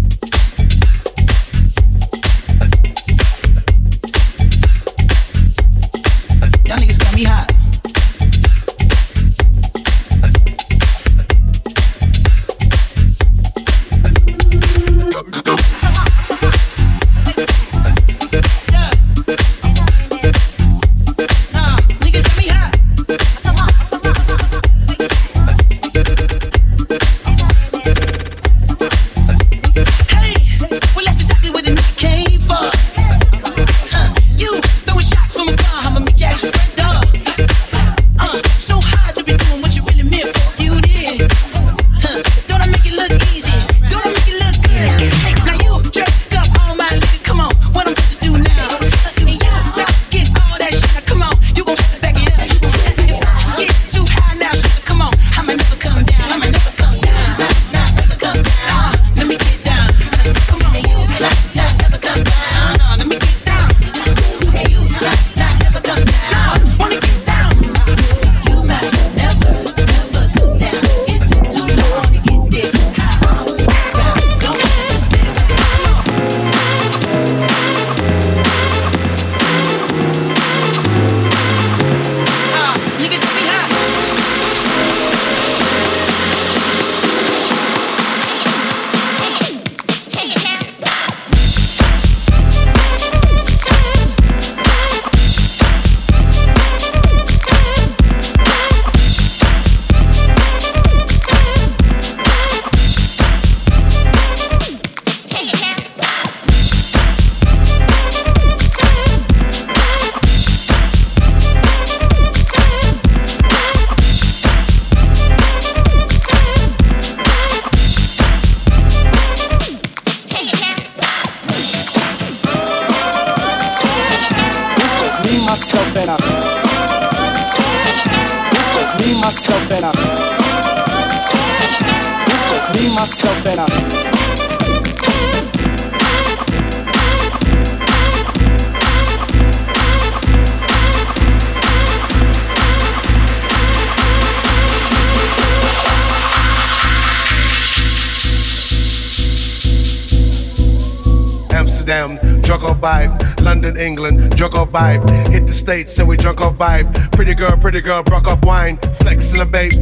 London, 153.43 153.75
England, 153.77 154.35
drunk 154.37 154.55
off 154.55 154.69
vibe. 154.69 155.07
Hit 155.29 155.45
the 155.45 155.53
States 155.53 155.99
and 155.99 156.07
we 156.07 156.15
drunk 156.17 156.41
off 156.41 156.55
vibe. 156.55 157.11
Pretty 157.11 157.35
girl, 157.35 157.57
pretty 157.57 157.81
girl, 157.81 158.01
broke 158.01 158.27
off 158.27 158.43
wine. 158.45 158.77
Flex 159.01 159.33
in 159.33 159.41
a 159.41 159.45
bait. 159.45 159.73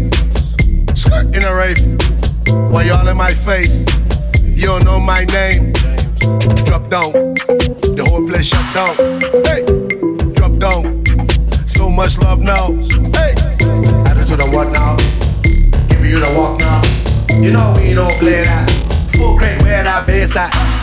Skirt 0.96 1.34
in 1.36 1.44
a 1.44 1.56
rave. 1.56 1.80
While 2.72 2.86
y'all 2.86 3.08
in 3.08 3.18
my 3.18 3.32
face. 3.32 3.86
You 4.44 4.68
don't 4.68 4.84
know 4.84 5.00
my 5.00 5.24
name. 5.26 5.74
Drop 6.66 6.90
down. 6.90 7.12
The 7.96 8.06
whole 8.10 8.28
place 8.28 8.48
shut 8.48 8.66
down. 8.74 8.96
Hey, 9.46 9.62
drop 10.34 10.58
down. 10.58 11.06
So 11.68 11.90
much 11.90 12.18
love 12.18 12.40
now. 12.40 12.72
Hey, 13.18 13.34
attitude 14.10 14.42
of 14.42 14.54
what 14.54 14.72
now? 14.72 14.98
Give 15.88 16.06
you 16.06 16.20
the 16.20 16.34
walk 16.36 16.60
now. 16.60 16.82
You 17.40 17.52
know 17.52 17.74
we 17.78 17.94
don't 17.94 18.14
play 18.14 18.44
that. 18.44 18.70
Full 19.16 19.38
crate 19.38 19.62
where 19.62 19.84
that 19.84 20.06
bass 20.06 20.36
at. 20.36 20.81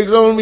Digs 0.00 0.12
on 0.14 0.36
me. 0.36 0.39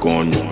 Coño. 0.00 0.49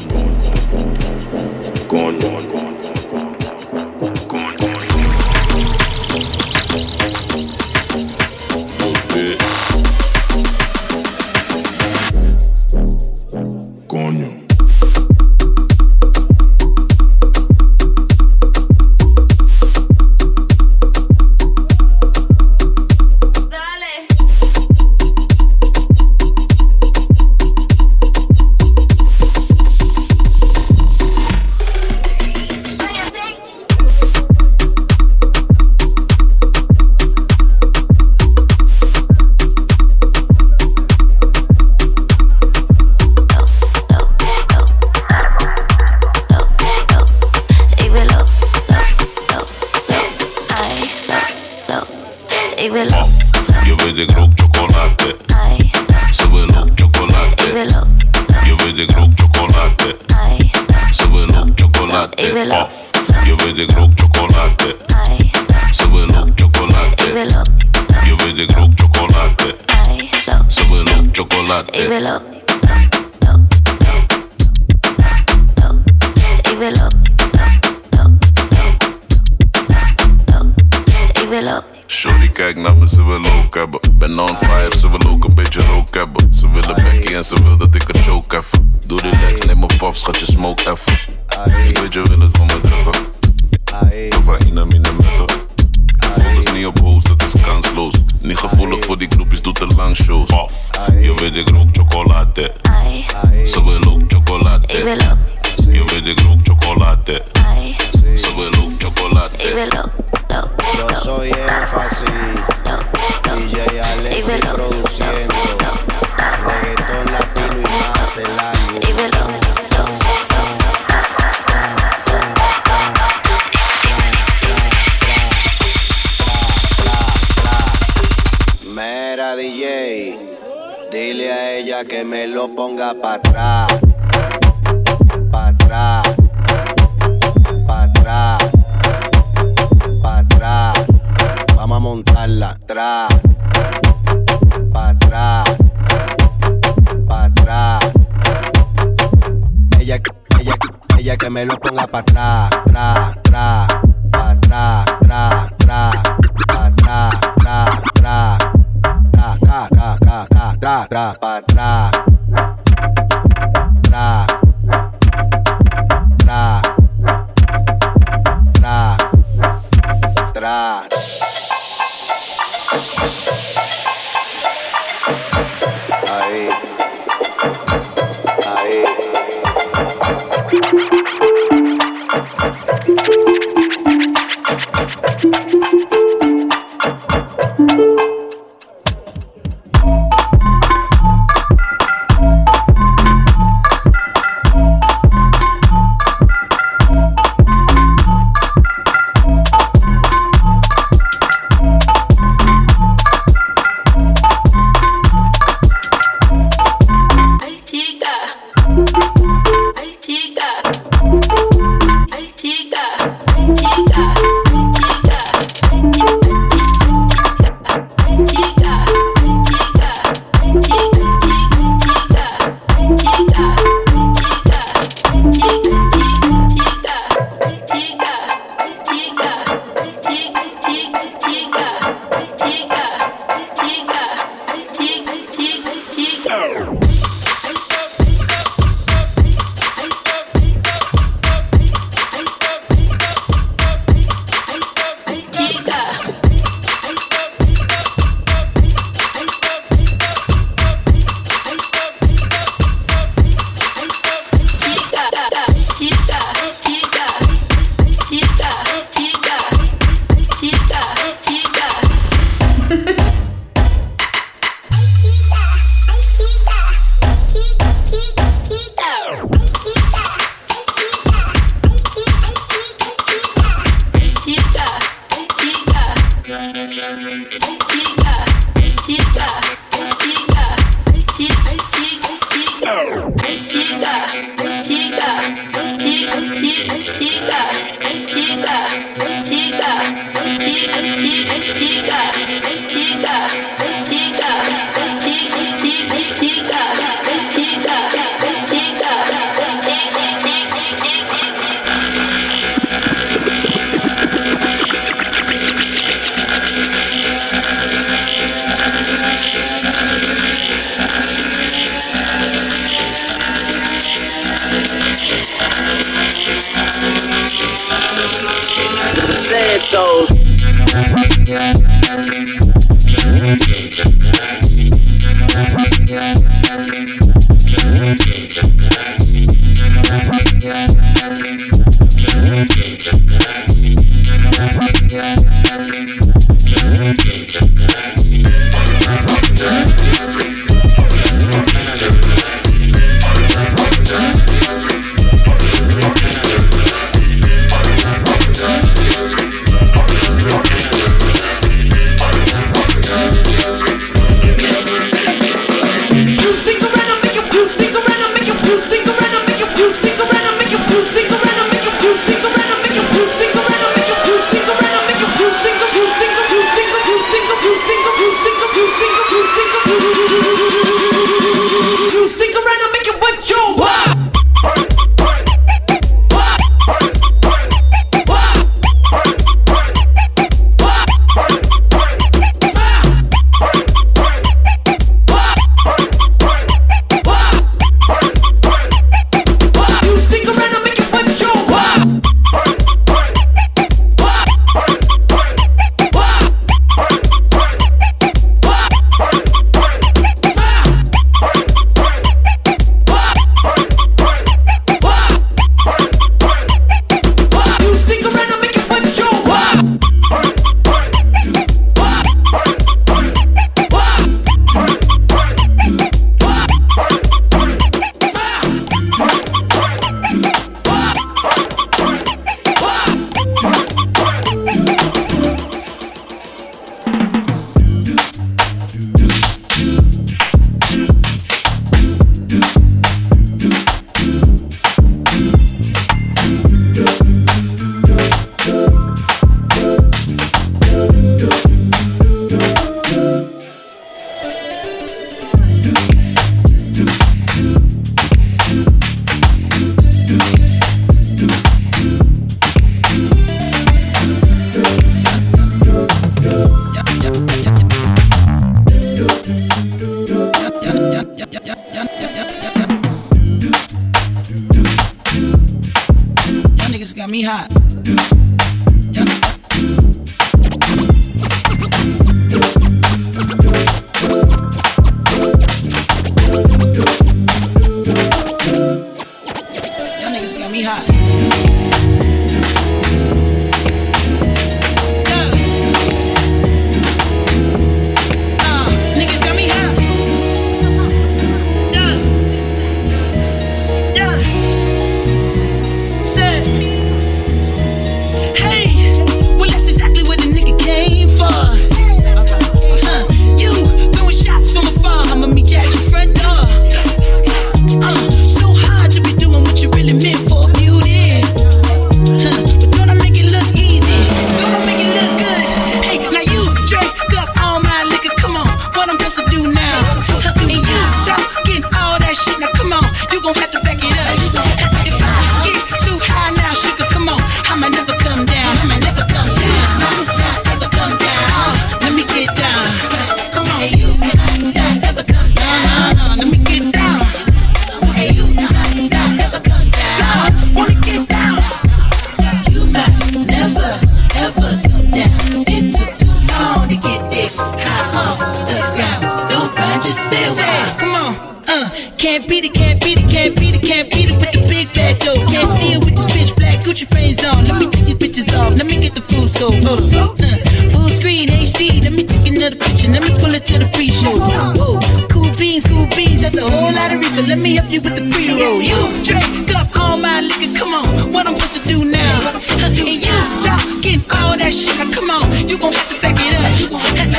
yo, 568.48 568.60
you 568.60 569.04
drink 569.04 569.54
up 569.54 569.68
all 569.76 569.96
my 569.96 570.20
liquor. 570.20 570.52
Come 570.58 570.72
on, 570.74 571.12
what 571.12 571.26
I'm 571.26 571.34
supposed 571.34 571.56
to 571.56 571.68
do 571.68 571.84
now? 571.84 572.20
And 572.64 572.76
you 572.76 573.00
talking 573.44 574.00
all 574.10 574.36
that 574.36 574.52
shit. 574.52 574.76
Come 574.94 575.10
on, 575.10 575.48
you 575.48 575.58
gon' 575.58 575.72
have 575.72 575.88
to 575.88 576.00
back 576.00 576.16
it 576.16 576.32
up. 576.34 576.44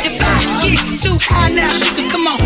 If 0.05 0.21
I 0.21 0.61
get 0.63 0.99
too 0.99 1.17
high 1.21 1.49
now, 1.49 1.71
sugar, 1.73 2.09
come 2.09 2.27
on. 2.27 2.38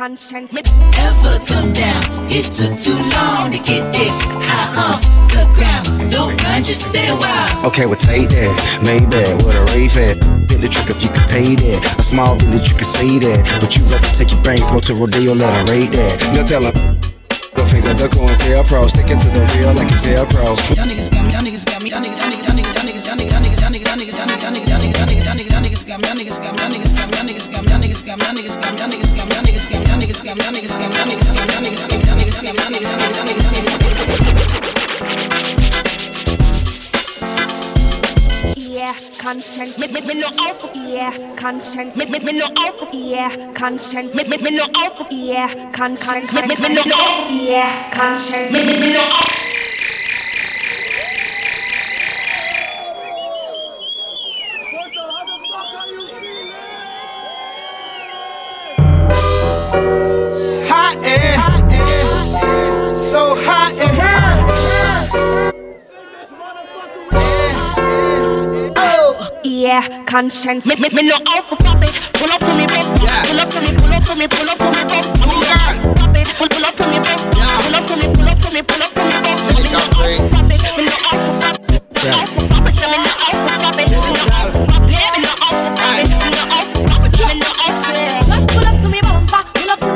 conscience. 0.00 0.50
Never 0.50 1.36
come 1.44 1.74
down. 1.74 2.02
It 2.32 2.48
took 2.56 2.72
too 2.80 2.96
long 3.12 3.52
to 3.52 3.58
get 3.58 3.92
this 3.92 4.24
high 4.24 4.72
off 4.80 5.04
the 5.28 5.44
ground. 5.52 6.10
Don't 6.10 6.38
just 6.64 6.88
stay. 6.88 7.04
Okay, 7.68 7.84
well 7.84 8.00
take 8.00 8.30
that, 8.30 8.80
maybe 8.80 9.20
what 9.44 9.54
a 9.54 9.64
rave 9.76 9.92
at. 10.00 10.16
Get 10.48 10.62
the 10.62 10.68
trick 10.72 10.88
up, 10.88 11.02
you 11.04 11.10
can 11.10 11.28
pay 11.28 11.54
that. 11.54 11.98
A 11.98 12.02
small 12.02 12.38
thing 12.38 12.50
that 12.52 12.64
you 12.64 12.74
can 12.80 12.88
say 12.88 13.18
that, 13.18 13.44
but 13.60 13.76
you 13.76 13.84
rather 13.92 14.08
take 14.16 14.32
your 14.32 14.42
bank, 14.42 14.64
go 14.72 14.80
to 14.80 14.94
Rodeo, 14.94 15.34
let 15.34 15.52
her 15.52 15.64
that. 15.68 16.16
Now 16.32 16.46
tell 16.46 16.64
her 16.64 16.72
finger, 17.70 17.94
the 17.94 18.08
corn 18.10 18.34
tail 18.42 18.64
pro, 18.64 18.86
sticking 18.88 19.18
to 19.18 19.28
the 19.30 19.42
real 19.54 19.72
like 19.78 19.90
it's 19.92 20.02
Velcro. 20.02 20.58
Y'all 20.74 20.90
niggas 20.90 21.12
got 21.12 21.22
me, 21.22 21.32
y'all 21.32 21.44
niggas 21.46 21.64
got 21.64 21.82
me, 21.82 21.90
y'all 21.90 22.02
niggas, 22.02 22.18
y'all 22.18 22.30
niggas, 22.30 22.74
y'all 22.74 22.88
niggas, 22.88 23.06
y'all 23.06 23.14
niggas, 23.14 23.36
y'all 23.38 23.44
niggas, 23.46 23.60
y'all 23.62 23.70
niggas, 23.70 23.86
y'all 23.86 23.94
niggas, 23.94 24.40
y'all 24.40 24.50
niggas, 24.50 24.68
y'all 24.68 24.80
niggas, 24.80 24.90
y'all 24.90 24.90
niggas, 24.90 25.20
y'all 25.20 25.38
niggas, 25.38 25.50
y'all 25.50 25.62
niggas 25.62 25.86
got 25.86 26.00
me, 26.00 26.08
y'all 26.08 26.18
niggas 26.18 26.40
got 26.40 26.40
me, 26.40 26.40
y'all 26.40 26.40
niggas 26.40 26.40
got 26.40 26.50
me, 26.50 26.68
y'all 26.70 26.70
niggas 26.70 27.20
got 27.20 27.28
me, 27.30 27.30
y'all 27.30 27.30
niggas 27.30 27.30
got 27.30 27.70
me, 27.70 27.70
y'all 27.70 27.80
niggas 27.80 28.04
got 28.04 28.18
me, 28.18 28.24
y'all 28.24 28.34
niggas 28.34 28.56
got 28.56 28.72
me, 28.72 28.76
y'all 28.76 28.90
niggas 28.90 29.16
got 29.16 29.28
me, 29.28 29.34
y'all 29.34 29.44
niggas 29.44 29.59
yeah, 38.70 38.94
conscience. 39.18 39.78
Me, 39.80 39.88
me, 39.88 40.00
me 40.06 40.14
no 40.20 40.28
out. 40.38 40.70
Yeah, 40.76 41.34
conscience. 41.34 41.96
Me, 41.96 42.06
me, 42.06 42.20
me 42.20 42.32
no 42.32 42.46
out. 42.58 42.94
Yeah, 42.94 43.52
conscience. 43.54 44.14
Me, 44.14 44.22
me, 44.22 44.36
me 44.38 44.50
no 44.52 44.66
out. 44.76 45.10
Yeah, 45.10 45.72
conscience. 45.72 46.32
Me, 46.32 46.46
me, 46.46 46.54
me 46.56 46.74
no 46.74 46.92
out. 46.94 47.30
Yeah, 47.32 47.90
conscience. 47.90 48.52
Me, 48.52 48.64
me, 48.64 48.78
me 48.78 48.92
no 48.92 49.00
out. 49.00 49.59
yeah, 69.60 70.04
conscience. 70.06 70.64
Me, 70.64 70.74
me, 70.76 70.88
me 70.88 71.02
know 71.02 71.18
how 71.26 71.42
to 71.42 71.56
pop 71.56 71.82
it. 71.84 71.92
Pull 72.14 72.32
up 72.32 72.40
to 72.40 72.48
me, 72.56 72.66
bro. 72.66 72.80
Yeah. 73.04 73.22
Pull 73.28 73.40
up 73.40 73.50
to 73.50 73.60
me, 73.60 73.76
pull 73.76 73.92
up 73.92 74.04
to 74.04 74.16
me, 74.16 74.26
pull 74.26 74.48
up 74.48 74.56
to 74.58 74.64
me, 74.72 74.84
bro. 74.88 74.96
Me 74.96 75.20
pull 75.20 75.44
how 75.44 75.76
to 75.76 75.92
pop 76.00 76.16
it. 76.16 76.28
Pull, 76.40 76.48
pull 76.48 76.64
up 76.64 76.74
to 76.76 76.84
me, 76.88 76.96
bro. 77.04 77.12
Pull 77.60 77.76
up 77.76 77.84
to 77.86 77.96
me, 78.00 78.08
pull 78.08 78.28
up 78.28 78.40
to 78.40 78.48
me, 78.56 78.62
pull 78.62 78.80
up 78.80 78.90
to 78.96 79.04
me, 79.04 79.20
bro. 79.20 79.36
Me 79.52 79.68
to. 79.68 79.80
Me 80.76 80.84
know 80.88 80.96
how 81.04 81.20
to 81.20 81.32
pop 81.44 81.60
it. 81.60 81.76
Me 81.92 82.08
know 82.08 83.20
how 83.20 83.36
to 83.36 83.52
pop 83.60 83.76
it. 83.76 83.84
Me 83.84 83.96
to. 83.96 84.08
Me 84.08 84.16
to. 84.16 84.24
Me 84.24 84.56
to. 85.02 85.10
Me 85.10 85.44
to. 87.80 88.24
Me 88.70 89.06
to. 89.80 89.90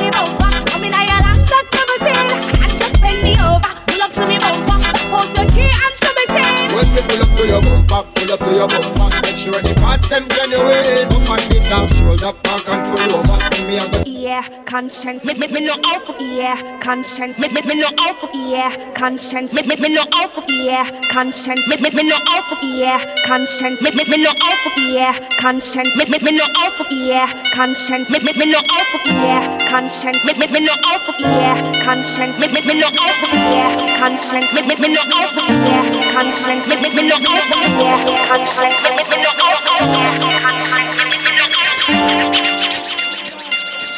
Pull 7.04 7.22
up 7.22 7.28
to 7.36 7.46
your 7.46 7.60
bumper, 7.62 8.02
pull 8.14 8.32
up 8.32 8.40
to 8.40 8.50
your 8.54 8.68
bumper 8.68 9.23
sure 9.44 9.60
the 9.60 9.74
parts 9.80 10.08
them 10.08 10.26
genuine. 10.28 11.06
Up 11.12 11.30
on 11.30 11.48
this 11.50 11.70
off, 11.72 11.90
shoulder 11.92 12.32
back 12.42 12.68
and 12.68 12.84
pull 12.86 13.16
over 13.18 13.53
me 13.74 13.80
a 13.80 13.90
go 13.90 14.04
Yeah, 14.06 14.64
conscience. 14.64 15.24
Me, 15.24 15.34
me, 15.34 15.46
me 15.48 15.60
no 15.60 15.74
out 15.84 16.20
yeah, 16.20 16.56
conscience. 16.80 17.38
Me, 17.38 17.48
me, 17.48 17.60
me 17.62 17.74
no 17.74 17.88
out 17.98 18.16
yeah, 18.34 18.70
conscience. 18.94 19.52
Me, 19.52 19.62
me, 19.62 19.76
me 19.76 19.88
no 19.88 20.02
out 20.14 20.50
yeah, 20.50 20.84
conscience. 21.10 21.68
Me, 21.68 21.76
me, 21.76 21.90
me 21.90 22.02
no 22.04 22.16
out 22.16 22.62
yeah, 22.62 22.98
conscience. 23.26 23.82
Me, 23.82 23.90
me, 23.90 24.04
me 24.04 24.16
no 24.22 24.30
out 24.30 24.64
yeah, 24.80 25.12
conscience. 25.40 25.96
Me, 25.96 26.04
me, 26.06 26.18
me 26.20 26.32
no 26.32 26.44
out 26.44 26.90
yeah, 26.96 27.28
conscience. 27.54 28.10
Me, 28.10 28.18
me, 28.20 28.32
me 28.38 28.46
no 28.46 28.60
out 28.60 28.86
yeah, 29.06 29.58
conscience. 29.70 30.24
Me, 30.24 30.32
me, 30.34 30.46
me 30.46 30.60
no 30.60 30.72
out 30.72 31.20
yeah, 31.20 31.72
conscience. 31.84 32.40
Me, 32.40 32.48
me, 32.48 32.64
me 32.64 32.76
no 32.78 32.86
out 32.86 33.34
yeah, 33.44 33.74
conscience. 33.74 34.54
Me, 34.54 34.62
me, 34.62 34.76
me 34.78 34.92
no 34.94 35.02
out 35.02 35.34
yeah, 35.34 35.82
conscience. 36.14 36.68
Me, 36.68 36.76
me, 36.76 36.88
me 36.94 37.02
no 37.02 37.02
out 37.02 37.02
yeah, 37.02 37.02
conscience. 37.02 37.02
Me, 37.02 37.02
me, 37.02 37.02
me 37.02 37.02
no 37.02 37.16
out 37.16 37.42
yeah, 37.82 37.98
conscience. 38.28 38.78
Me, 38.84 38.90
me, 38.96 39.04
me 39.10 39.16
no 39.22 39.30
out 39.42 39.60
for 39.64 39.84
yeah. 39.84 40.14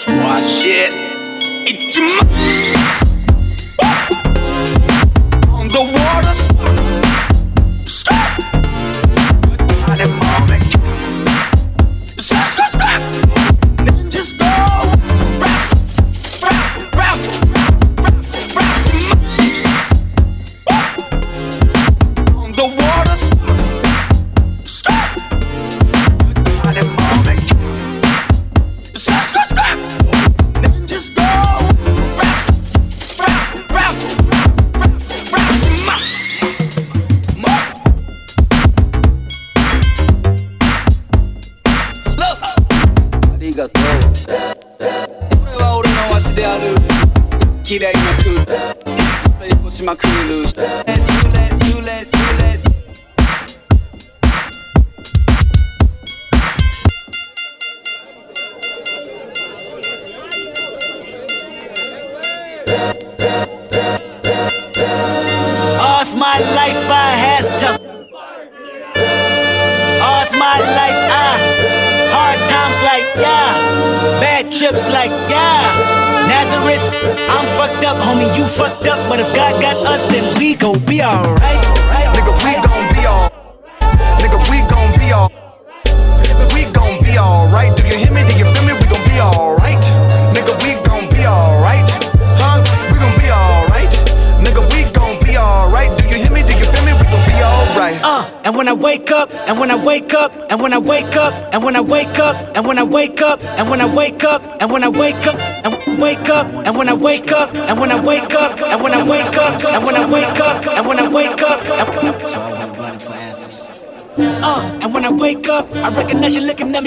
Watch 0.09 0.65
it. 0.65 0.93
It's 1.67 1.99
my- 1.99 2.21
On 5.53 5.67
the 5.69 5.81
water. 5.81 6.66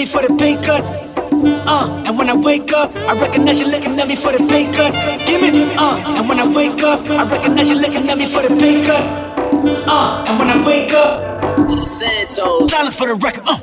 me 0.00 0.06
for 0.06 0.22
the 0.22 0.36
pay 0.38 0.56
cut. 0.64 0.82
Uh, 1.66 2.04
and 2.06 2.18
when 2.18 2.28
I 2.28 2.36
wake 2.36 2.72
up, 2.72 2.94
I 2.96 3.20
recognize 3.20 3.60
you 3.60 3.66
looking 3.66 3.98
at 4.00 4.08
me 4.08 4.16
for 4.16 4.32
the 4.32 4.38
pay 4.48 4.64
cut. 4.72 4.92
Give 5.26 5.40
me, 5.42 5.72
uh, 5.76 6.16
and 6.16 6.28
when 6.28 6.38
I 6.40 6.46
wake 6.52 6.82
up, 6.82 7.00
I 7.10 7.28
recognize 7.30 7.70
you 7.70 7.76
looking 7.76 8.08
at 8.08 8.18
me 8.18 8.26
for 8.26 8.42
the 8.42 8.48
pay 8.56 8.84
cut. 8.86 9.04
Uh, 9.88 10.24
and 10.26 10.38
when 10.38 10.48
I 10.48 10.66
wake 10.66 10.92
up, 10.92 11.70
Santos. 11.70 12.70
silence 12.70 12.94
for 12.94 13.08
the 13.08 13.14
record. 13.14 13.44
Uh. 13.46 13.59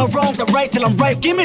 My 0.00 0.06
wrongs, 0.06 0.40
I 0.40 0.44
right 0.44 0.72
till 0.72 0.86
I'm 0.86 0.96
right. 0.96 1.20
Give 1.20 1.36
me, 1.36 1.44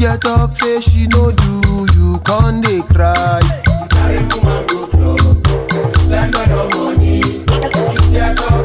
Your 0.00 0.16
talk 0.16 0.56
say 0.56 0.80
she 0.80 1.06
no 1.08 1.30
do, 1.30 1.86
you 1.94 2.18
can't 2.24 2.64
dey 2.64 2.80
cry. 2.80 3.40
Carry 3.90 4.18
woman 4.32 4.66
go 4.66 4.86
club, 4.86 5.46
spend 5.98 6.34
all 6.34 6.46
your 6.46 6.68
money. 6.74 7.18
you 7.20 8.10
Your 8.10 8.34
talk 8.34 8.59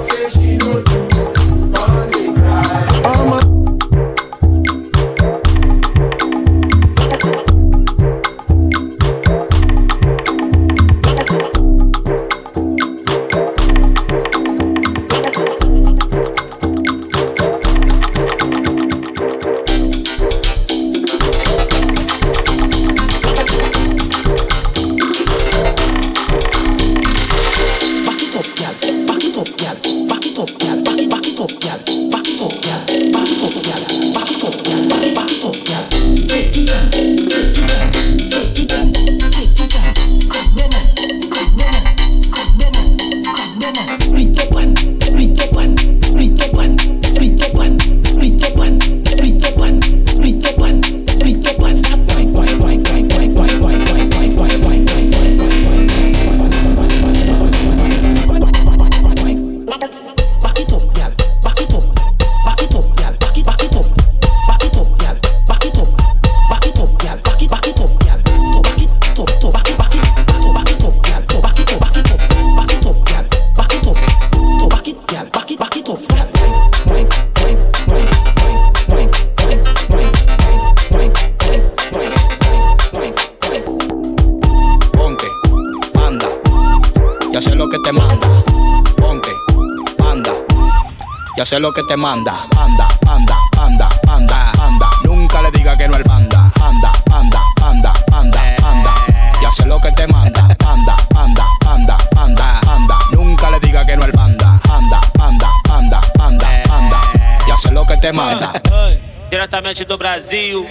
sé 91.55 91.59
lo 91.61 91.71
que 91.71 91.83
te 91.83 91.95
manda. 91.95 92.45
Anda, 92.57 92.87
anda, 93.07 93.37
anda, 93.57 93.89
anda, 94.07 94.51
anda. 94.59 94.89
Nunca 95.05 95.41
le 95.41 95.51
diga 95.51 95.77
que 95.77 95.87
no 95.87 95.95
al 95.95 96.03
panda. 96.03 96.51
Anda, 96.59 96.91
anda, 97.09 97.41
anda, 97.61 97.93
anda, 98.11 98.55
anda. 98.61 98.93
Ya 99.41 99.51
sé 99.53 99.65
lo 99.65 99.79
que 99.79 99.89
te 99.93 100.05
manda. 100.05 100.41
Anda, 100.65 100.97
anda, 101.15 101.45
anda, 101.65 101.97
anda, 102.17 102.59
anda. 102.67 102.97
Nunca 103.13 103.49
le 103.51 103.59
diga 103.61 103.85
que 103.85 103.95
no 103.95 104.03
al 104.03 104.11
panda. 104.11 104.59
Anda, 104.69 104.99
anda, 105.17 105.49
anda, 105.69 106.01
anda, 106.19 106.49
anda. 106.69 107.01
Ya 107.47 107.57
sé 107.57 107.71
lo 107.71 107.85
que 107.85 107.95
te 107.97 108.11
manda. 108.11 108.51
Diretamente 109.31 109.85
do 109.85 109.97
Brasil. 109.97 110.67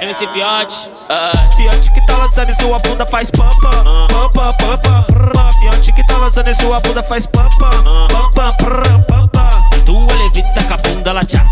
MC 0.00 0.26
Fiote. 0.28 0.88
Uh. 1.10 1.52
Fiote 1.54 1.92
que 1.92 2.00
tá 2.06 2.16
lançando 2.16 2.48
em 2.48 2.54
sua 2.54 2.78
bunda 2.78 3.04
faz 3.04 3.30
pampa, 3.30 3.84
pampa, 4.08 4.54
pampa, 4.54 5.52
Fiote 5.60 5.92
que 5.92 6.06
tá 6.06 6.16
lançando 6.16 6.48
em 6.48 6.54
sua 6.54 6.80
bunda 6.80 7.02
faz 7.02 7.26
pampa, 7.26 7.70
pampa, 8.08 8.52
pampa. 8.58 9.13
ela 11.24 11.26
tchaca, 11.26 11.48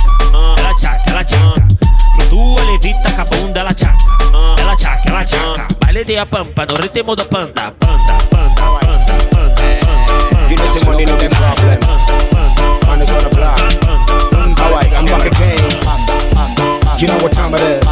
ela 0.59 0.74
tchaca, 0.74 1.11
ela 1.11 1.24
tchaca. 1.24 1.69
Flutua, 2.15 2.62
levita 2.65 3.12
com 3.12 3.23
a 3.23 3.24
bunda, 3.24 3.61
ela 3.61 3.73
tchaca, 3.73 3.97
ela 4.59 4.77
tchaca, 4.77 5.09
ela 5.09 5.24
tchaca. 5.24 5.69
Baile 5.81 6.05
de 6.05 6.19
a 6.19 6.27
pampa 6.27 6.66
no 6.66 6.74
ritmo 6.74 7.16
do 7.16 7.24
panda, 7.24 7.73
panda, 7.78 8.19
panda, 8.31 8.55
panda, 8.55 9.05
panda, 9.07 9.55
panda. 9.55 9.62
You 10.51 10.57
know 10.57 10.69
some 10.77 10.89
money 10.90 11.07
no 11.07 11.16
be 11.16 11.28
problem. 11.28 11.81
Money's 12.86 13.12
on 13.12 13.24
the 13.24 13.31
block. 13.31 13.59
Alright, 14.61 14.93
I'm 14.93 15.07
back 15.07 15.27
again. 15.27 15.59
You 16.99 17.09
know 17.09 17.19
what 17.23 17.32
time 17.32 17.55
it 17.55 17.62
is. 17.62 17.86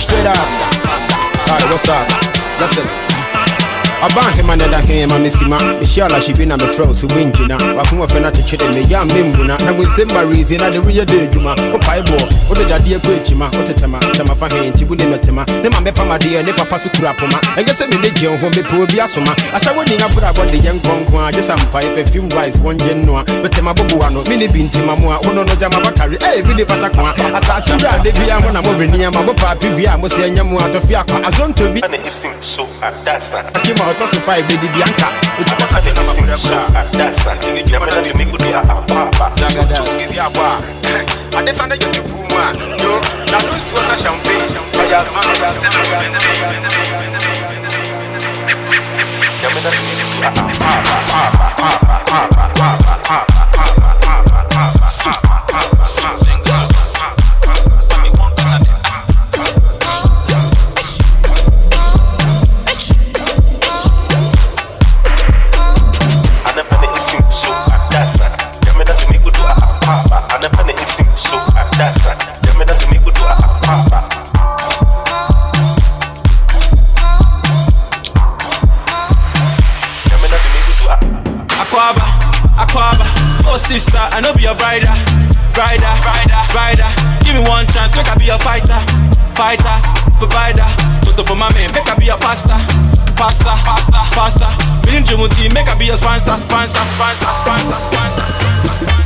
Straight 0.00 0.26
up. 0.26 0.38
Alright, 1.48 1.70
what's 1.70 1.88
up? 1.88 2.08
Listen 2.58 3.13
ɔba 4.02 4.20
ahema 4.28 4.56
ne 4.56 4.68
da 4.70 4.78
he 4.80 5.06
ma 5.06 5.18
mesima 5.18 5.58
mehyia 5.80 6.08
la 6.10 6.18
hye 6.18 6.32
bi 6.34 6.44
na 6.46 6.56
mefrɛ 6.56 6.86
wo 6.86 6.92
so 6.94 7.06
woangyina 7.08 7.56
wakoma 7.76 8.06
fɛ 8.06 8.20
no 8.20 8.28
atekyere 8.28 8.74
me 8.74 8.82
yɛ 8.84 9.04
membuna 9.12 9.56
na 9.64 9.72
mu 9.72 9.82
nsɛm 9.84 10.12
ma 10.12 10.20
reason 10.22 10.56
na 10.58 10.70
de 10.70 10.78
woyɛ 10.78 11.04
dɛ 11.04 11.28
adwuma 11.28 11.54
wopae 11.72 12.02
bɔɔ 12.02 12.48
wode 12.48 12.64
dadeɛ 12.68 12.98
kɔ 13.00 13.10
akyima 13.20 13.50
wotetema 13.52 13.98
tɛma 14.00 14.36
fa 14.36 14.48
he 14.54 14.70
nti 14.70 14.84
wo 14.88 14.94
ne 14.94 15.04
mɛtema 15.04 15.44
ne 15.62 15.68
ma 15.68 15.78
mɛpam 15.80 16.10
adeɛ 16.18 16.44
ne 16.44 16.52
papa 16.52 16.78
so 16.78 16.88
kura 16.90 17.14
poma 17.14 17.38
ɛnyɛ 17.56 17.72
sɛ 17.72 17.88
mene 17.90 18.10
gye 18.14 18.28
wo 18.28 18.36
ho 18.36 18.50
mepɛ 18.50 18.82
obi 18.82 19.00
asoma 19.00 19.32
ahyɛ 19.54 19.76
wo 19.76 19.82
nina 19.84 20.08
brabɔ 20.08 20.46
de 20.50 20.58
yɛ 20.58 20.80
nkɔnko 20.80 21.28
a 21.28 21.32
gye 21.32 21.42
sa 21.42 21.54
mpae 21.56 21.94
perfume 21.94 22.28
wise 22.34 22.56
wɔngye 22.58 22.94
nnoa 23.04 23.24
metema 23.42 23.74
boboa 23.74 24.10
no. 24.12 24.22
Mene 24.24 24.48
bi 24.52 24.62
ntema 24.68 24.96
mu 24.98 25.10
a 25.10 25.18
wono 25.20 25.44
no 25.46 25.54
gyama 25.54 25.80
bakare 25.82 26.16
ɛ 26.18 26.42
bi 26.44 26.54
ne 26.54 26.64
pata 26.64 26.88
ko 26.90 27.00
a 27.06 27.12
asase 27.38 27.72
wura 27.76 28.02
de 28.02 28.12
bia 28.12 28.40
mo 28.40 28.50
na 28.50 28.60
mobɛniama 28.62 29.24
bopaape 29.24 29.64
wie 33.94 34.82
a 34.82 34.94
mosɛ 34.94 35.04
anya 35.04 35.14
mu 35.14 35.30
atɔfe 35.30 35.30
akwa 35.34 35.44
azonto 35.44 35.44
bi 35.44 35.44
akima 35.44 35.54
ɔtɔ 35.54 35.54
so 35.54 35.60
fa 35.60 35.62
ɛbɛdi 35.64 35.68
bianka 35.72 35.78
adesa 41.38 41.66
ne 41.66 41.74
yɛ 41.74 41.88
tupu 41.92 42.16
mu 42.28 42.36
a 42.36 42.52
yo 42.82 42.92
na 43.30 43.38
no 43.38 43.50
nsuo 43.52 43.80
sɛ 43.88 43.96
champagne 44.02 44.58
ɔyɛ 44.78 44.96
adoma 44.98 45.20
Aquaba, 55.84 56.23
brider, 85.54 85.94
brider, 86.02 86.42
brider. 86.50 86.90
Give 87.24 87.36
me 87.38 87.42
one 87.48 87.66
chance, 87.68 87.94
make 87.94 88.10
I 88.10 88.14
be 88.18 88.28
a 88.28 88.38
fighter, 88.38 88.80
fighter, 89.38 89.76
provider. 90.18 90.66
Toto 91.06 91.22
for 91.24 91.36
my 91.36 91.48
man, 91.54 91.70
make 91.72 91.88
I 91.88 91.94
be 91.96 92.08
a 92.10 92.16
pasta, 92.18 92.58
pasta, 93.14 93.54
pasta, 93.62 94.00
pasta. 94.12 94.48
Me 94.86 94.98
and 94.98 95.06
Jumuti, 95.06 95.52
make 95.54 95.68
I 95.68 95.78
be 95.78 95.88
a 95.88 95.96
sponsor, 95.96 96.36
sponsor, 96.36 96.82
sponsor, 96.98 97.30
sponsor, 97.40 97.78
sponsor. 97.88 99.03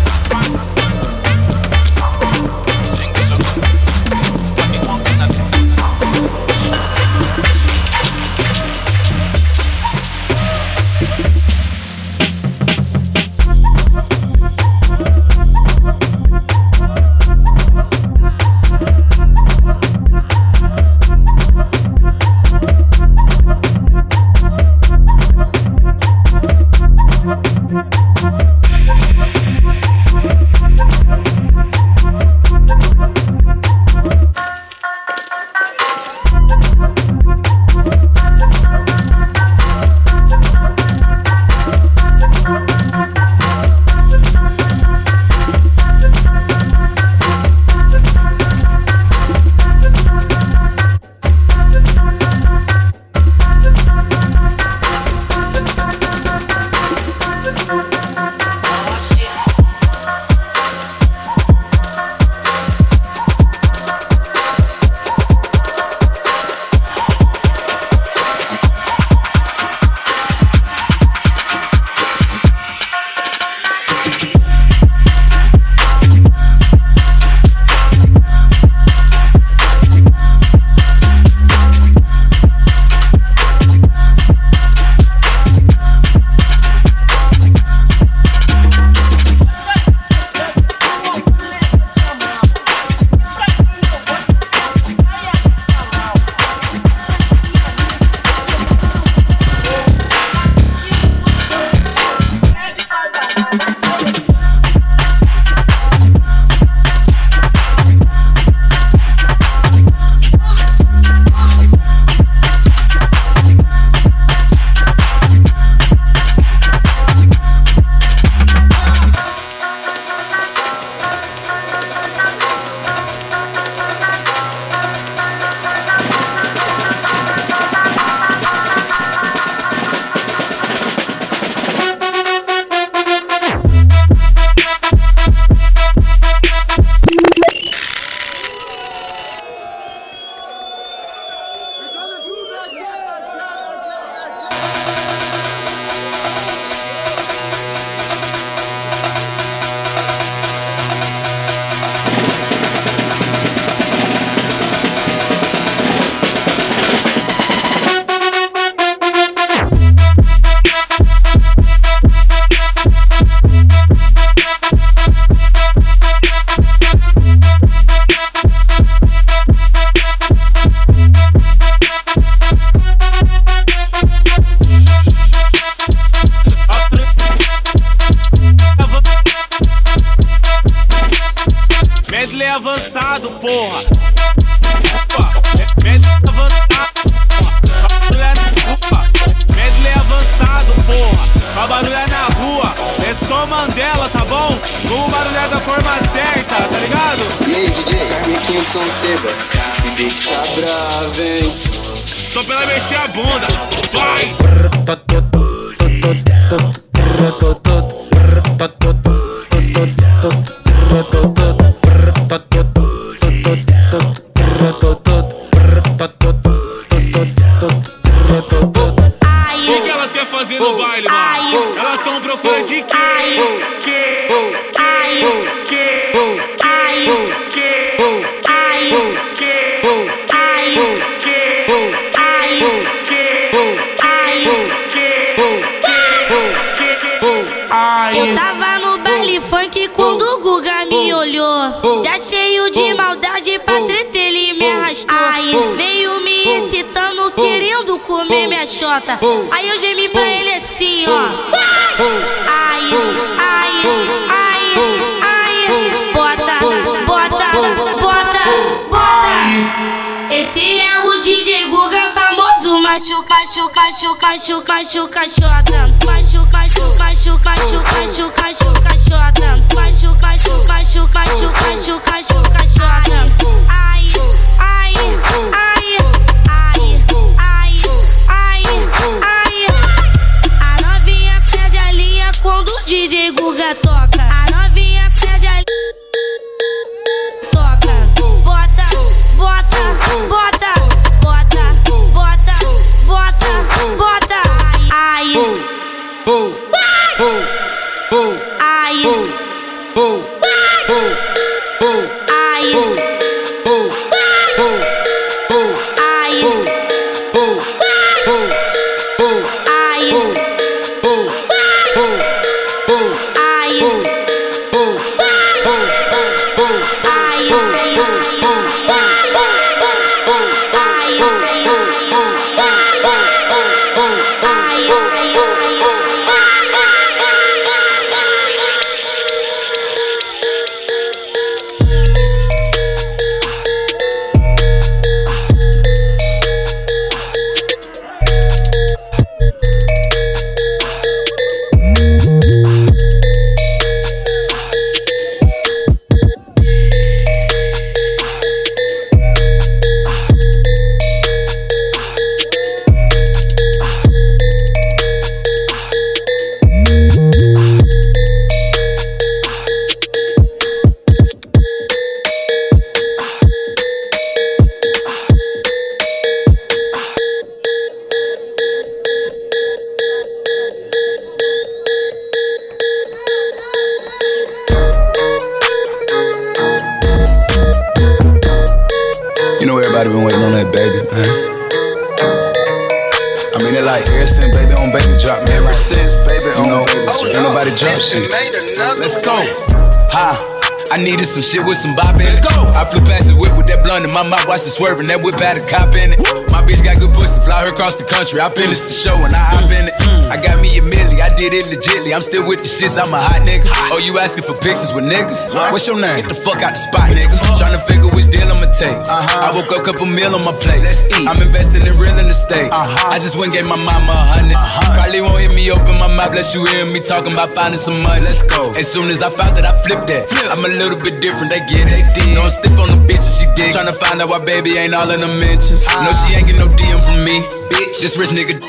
Swerving. 394.78 395.08
That 395.08 395.20
whip 395.20 395.34
had 395.34 395.58
a 395.58 395.64
cop 395.66 395.94
in 395.98 396.14
it. 396.14 396.18
My 396.54 396.62
bitch 396.62 396.82
got 396.86 397.02
good 397.02 397.10
pussy, 397.10 397.42
fly 397.42 397.66
her 397.66 397.72
across 397.74 397.96
the 397.96 398.04
country. 398.04 398.38
I 398.38 398.48
finished 398.48 398.84
the 398.86 398.94
show 398.94 399.16
and 399.26 399.34
I 399.34 399.42
hop 399.50 399.66
in 399.66 399.90
it. 399.90 399.97
I 400.28 400.36
got 400.36 400.60
me 400.60 400.68
a 400.76 400.82
milli, 400.82 401.20
I 401.24 401.32
did 401.34 401.56
it 401.56 401.66
legitly. 401.72 402.12
I'm 402.12 402.20
still 402.22 402.46
with 402.46 402.60
the 402.60 402.68
shits, 402.68 403.00
I'm 403.00 403.08
a 403.12 403.18
hot 403.18 403.42
nigga. 403.42 403.64
Oh, 403.90 403.98
you 403.98 404.20
asking 404.20 404.44
for 404.44 404.54
pictures 404.60 404.92
with 404.92 405.08
niggas? 405.08 405.48
What's 405.72 405.86
your 405.88 405.96
name? 405.96 406.20
Get 406.20 406.28
the 406.28 406.36
fuck 406.36 406.60
out 406.60 406.76
the 406.76 406.82
spot, 406.84 407.10
nigga. 407.10 407.32
Tryna 407.56 407.80
figure 407.88 408.12
which 408.12 408.28
deal 408.28 408.44
I'ma 408.44 408.68
take. 408.76 408.94
Uh-huh. 409.08 409.46
I 409.46 409.48
woke 409.56 409.72
up, 409.72 409.88
couple 409.88 410.04
meal 410.04 410.36
on 410.36 410.44
my 410.44 410.52
plate. 410.60 410.84
Let's 410.84 411.02
eat. 411.16 411.24
I'm 411.24 411.40
investing 411.40 411.80
in 411.82 411.96
real 411.96 412.18
estate. 412.28 412.70
Uh-huh. 412.70 413.08
I 413.08 413.18
just 413.18 413.36
went 413.40 413.56
and 413.56 413.64
gave 413.64 413.68
my 413.68 413.80
mama 413.80 414.12
a 414.12 414.52
100 414.52 414.52
uh-huh. 414.52 414.94
Probably 414.94 415.20
won't 415.24 415.40
hear 415.40 415.52
me 415.56 415.64
open 415.72 415.96
my 415.96 416.10
mouth, 416.12 416.36
bless 416.36 416.52
you 416.54 416.64
hear 416.68 416.84
me 416.92 417.00
talking 417.00 417.32
about 417.32 417.56
finding 417.56 417.80
some 417.80 417.96
money. 418.04 418.20
Let's 418.20 418.44
go. 418.44 418.70
As 418.76 418.86
soon 418.86 419.08
as 419.08 419.24
I 419.24 419.30
found 419.32 419.56
that, 419.56 419.64
I 419.64 419.74
flipped 419.88 420.12
that. 420.12 420.28
I'm 420.52 420.60
a 420.60 420.70
little 420.70 421.00
bit 421.00 421.24
different, 421.24 421.50
they 421.50 421.64
get 421.66 421.88
it. 421.88 422.04
No, 422.36 422.44
I'm 422.44 422.52
stiff 422.52 422.76
on 422.76 422.92
the 422.92 423.00
bitch 423.08 423.24
and 423.24 423.34
she 423.34 423.46
dig. 423.56 423.72
Tryna 423.72 423.96
find 423.96 424.20
out 424.20 424.28
why 424.28 424.44
baby 424.44 424.76
ain't 424.76 424.92
all 424.92 425.08
in 425.08 425.20
the 425.20 425.30
mentions. 425.40 425.88
No, 425.88 426.10
she 426.20 426.36
ain't 426.36 426.46
get 426.46 426.60
no 426.60 426.68
DM 426.68 427.00
from 427.00 427.24
me. 427.24 427.40
Bitch, 427.72 428.04
this 428.04 428.20
rich 428.20 428.30
nigga 428.36 428.60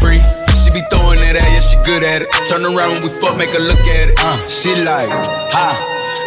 free. 0.00 0.22
That 1.36 1.44
yeah, 1.44 1.60
she 1.60 1.76
good 1.84 2.00
at 2.00 2.24
it. 2.24 2.28
Turn 2.48 2.64
around 2.64 2.96
when 2.96 3.02
we 3.04 3.10
fuck, 3.20 3.36
make 3.36 3.52
her 3.52 3.60
look 3.60 3.84
at 3.92 4.08
it. 4.08 4.16
Uh, 4.16 4.38
she 4.48 4.72
like, 4.80 5.10
ha. 5.52 5.76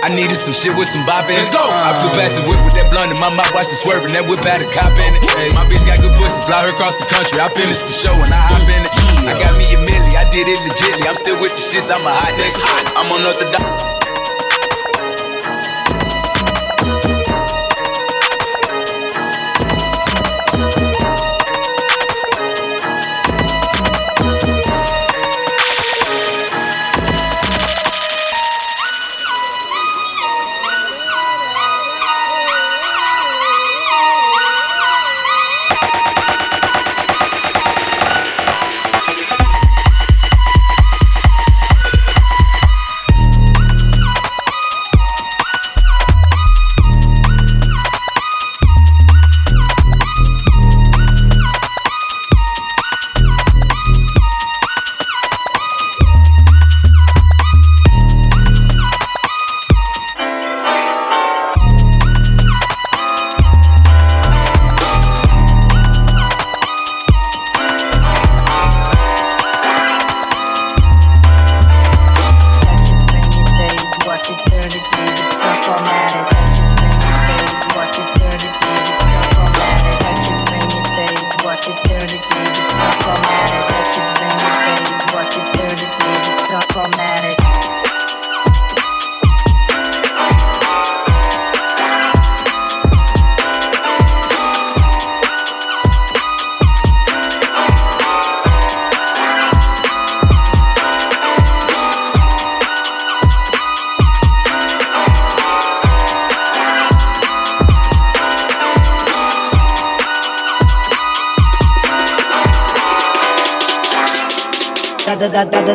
I 0.02 0.10
needed 0.10 0.38
some 0.38 0.54
shit 0.54 0.74
with 0.74 0.90
some 0.90 1.06
bop 1.06 1.30
in 1.30 1.38
it. 1.38 1.46
Let's 1.46 1.54
go. 1.54 1.62
I 1.62 1.94
flew 2.02 2.10
past 2.18 2.34
the 2.38 2.44
whip 2.50 2.58
with 2.66 2.74
that 2.74 2.90
blunt 2.90 3.14
in 3.14 3.22
my 3.22 3.30
mouth, 3.30 3.54
watched 3.54 3.70
it 3.70 3.78
swerving. 3.78 4.14
That 4.18 4.26
whip 4.26 4.42
had 4.42 4.58
a 4.58 4.70
cop 4.74 4.94
in 4.98 5.14
it. 5.14 5.22
Hey, 5.38 5.54
my 5.54 5.62
bitch 5.70 5.86
got 5.86 6.02
good 6.02 6.14
pussy, 6.18 6.42
fly 6.50 6.66
her 6.66 6.74
across 6.74 6.98
the 6.98 7.06
country. 7.06 7.38
I 7.38 7.54
finished 7.54 7.86
the 7.86 7.94
show 7.94 8.14
and 8.18 8.34
I 8.34 8.42
hop 8.50 8.66
in 8.66 8.82
it. 8.82 8.94
I 9.30 9.38
got 9.38 9.54
me 9.62 9.70
a 9.70 9.78
milli, 9.78 10.18
I 10.18 10.26
did 10.34 10.50
it 10.50 10.58
legitly. 10.66 11.06
I'm 11.06 11.14
still 11.14 11.38
with 11.38 11.54
the 11.54 11.62
shits, 11.62 11.94
I'm 11.94 12.02
a 12.02 12.14
hot 12.14 12.34
nigga. 12.34 12.58
I'm 12.98 13.14
on 13.14 13.22
orthodox. 13.22 14.01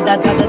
Da 0.05 0.15
da 0.15 0.15
da 0.15 0.33
da 0.39 0.46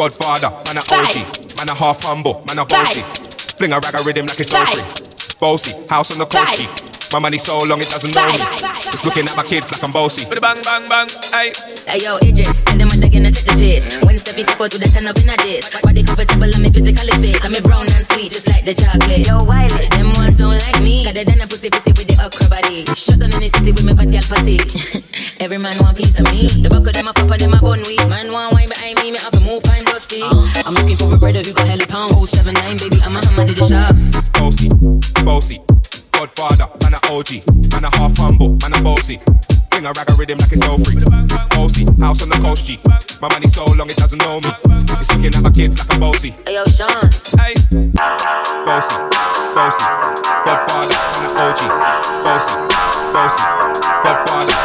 Godfather, 0.00 0.48
man 0.64 0.80
a 0.80 0.84
OG. 0.96 1.60
Man 1.60 1.68
a 1.68 1.74
half 1.76 2.00
humble, 2.00 2.40
man 2.48 2.56
a 2.56 2.64
bossy. 2.64 3.04
Fling 3.60 3.76
a 3.76 3.78
rag 3.84 3.92
a 3.92 4.00
rhythm 4.00 4.24
like 4.24 4.40
it's 4.40 4.48
so 4.48 4.64
free. 4.64 4.80
Bossy, 5.36 5.76
house 5.92 6.08
on 6.08 6.16
the 6.16 6.24
coast. 6.24 7.12
My 7.12 7.18
money 7.18 7.36
so 7.36 7.60
long 7.68 7.84
it 7.84 7.90
doesn't 7.92 8.08
know 8.16 8.24
me. 8.32 8.40
It's 8.96 9.04
looking 9.04 9.28
at 9.28 9.36
my 9.36 9.44
kids 9.44 9.68
like 9.68 9.84
I'm 9.84 9.92
bossy. 9.92 10.24
Bang 10.24 10.40
bang 10.40 10.88
bang, 10.88 11.08
hey. 11.36 11.52
Hey 11.84 12.00
yo, 12.00 12.16
Idris, 12.24 12.64
tell 12.64 12.80
them 12.80 12.88
what 12.88 12.96
they're 12.96 13.12
gonna 13.12 13.28
take 13.28 13.44
the 13.44 13.60
piss. 13.60 14.00
When 14.00 14.16
it's 14.16 14.24
the 14.24 14.32
piece, 14.32 14.48
support 14.48 14.72
to 14.72 14.80
the 14.80 14.88
turn 14.88 15.04
up 15.04 15.20
in 15.20 15.28
a 15.28 15.36
diss. 15.44 15.68
Body 15.84 16.00
comfortable, 16.00 16.48
I'm 16.48 16.72
physically 16.72 17.12
fit. 17.20 17.44
I'm 17.44 17.52
a 17.52 17.60
brown 17.60 17.84
and 17.92 18.08
sweet, 18.08 18.32
just 18.32 18.48
like 18.48 18.64
the 18.64 18.72
chocolate. 18.72 19.28
Yo, 19.28 19.44
Wiley, 19.44 19.84
them 20.00 20.16
ones 20.16 20.40
don't 20.40 20.56
like 20.56 20.80
me. 20.80 21.04
Got 21.04 21.20
the 21.20 21.28
done 21.28 21.44
a 21.44 21.46
pussy 21.50 21.68
pretty 21.68 21.92
with 21.92 22.08
the 22.08 22.16
okra 22.24 22.48
body. 22.48 22.88
Shut 22.96 23.20
down 23.20 23.36
in 23.36 23.44
the 23.44 23.52
city 23.52 23.76
with 23.76 23.84
me 23.84 23.92
bad 23.92 24.08
girl 24.08 24.24
pussy. 24.24 24.56
Every 25.44 25.60
man 25.60 25.76
want 25.84 26.00
piece 26.00 26.16
of 26.16 26.24
me. 26.32 26.48
The 26.48 26.72
buck 26.72 26.88
of 26.88 26.96
them 26.96 27.04
a 27.04 27.12
papa, 27.12 27.36
them 27.36 27.52
a 27.52 27.60
bun 27.60 27.84
weed. 27.84 28.00
Godfather, 36.40 36.72
man 36.80 36.94
a 36.94 37.12
OG, 37.12 37.44
man 37.70 37.84
a 37.84 37.96
half 37.98 38.16
humble, 38.16 38.56
man 38.62 38.72
a 38.72 38.80
bossy. 38.80 39.20
Fling 39.70 39.84
a 39.84 39.92
rag 39.92 40.08
a 40.08 40.14
rhythm 40.14 40.38
like 40.38 40.50
it's 40.50 40.64
so 40.64 40.78
free. 40.78 40.96
Bossy, 41.50 41.84
house 42.00 42.22
on 42.22 42.30
the 42.30 42.38
coast, 42.40 42.64
G. 42.64 42.80
My 43.20 43.28
money 43.28 43.46
so 43.46 43.64
long 43.76 43.90
it 43.90 43.96
doesn't 43.96 44.18
know 44.24 44.40
me. 44.40 44.48
It's 44.96 45.12
looking 45.12 45.34
at 45.36 45.42
my 45.42 45.50
kids 45.50 45.76
like 45.78 45.92
I'm 45.92 46.00
bossy. 46.00 46.30
Hey 46.46 46.54
yo, 46.54 46.64
Sean. 46.64 46.88
Hey. 47.36 47.52
Bossy, 48.64 48.96
bossy, 49.52 49.84
Godfather, 50.40 50.96
man 51.12 51.28
a 51.28 51.44
OG. 51.44 51.60
Bossy, 52.24 52.56
bossy, 53.12 53.44
Godfather, 54.00 54.59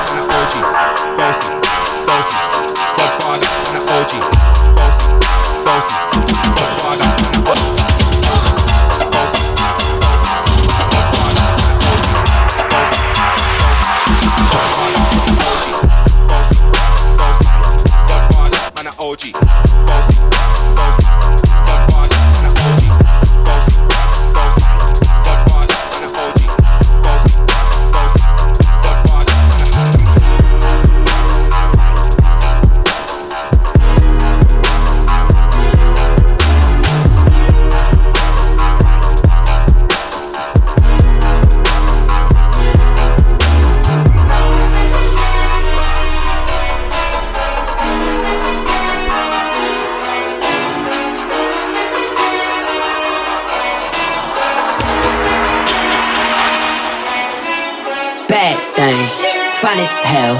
hell, 60.06 60.38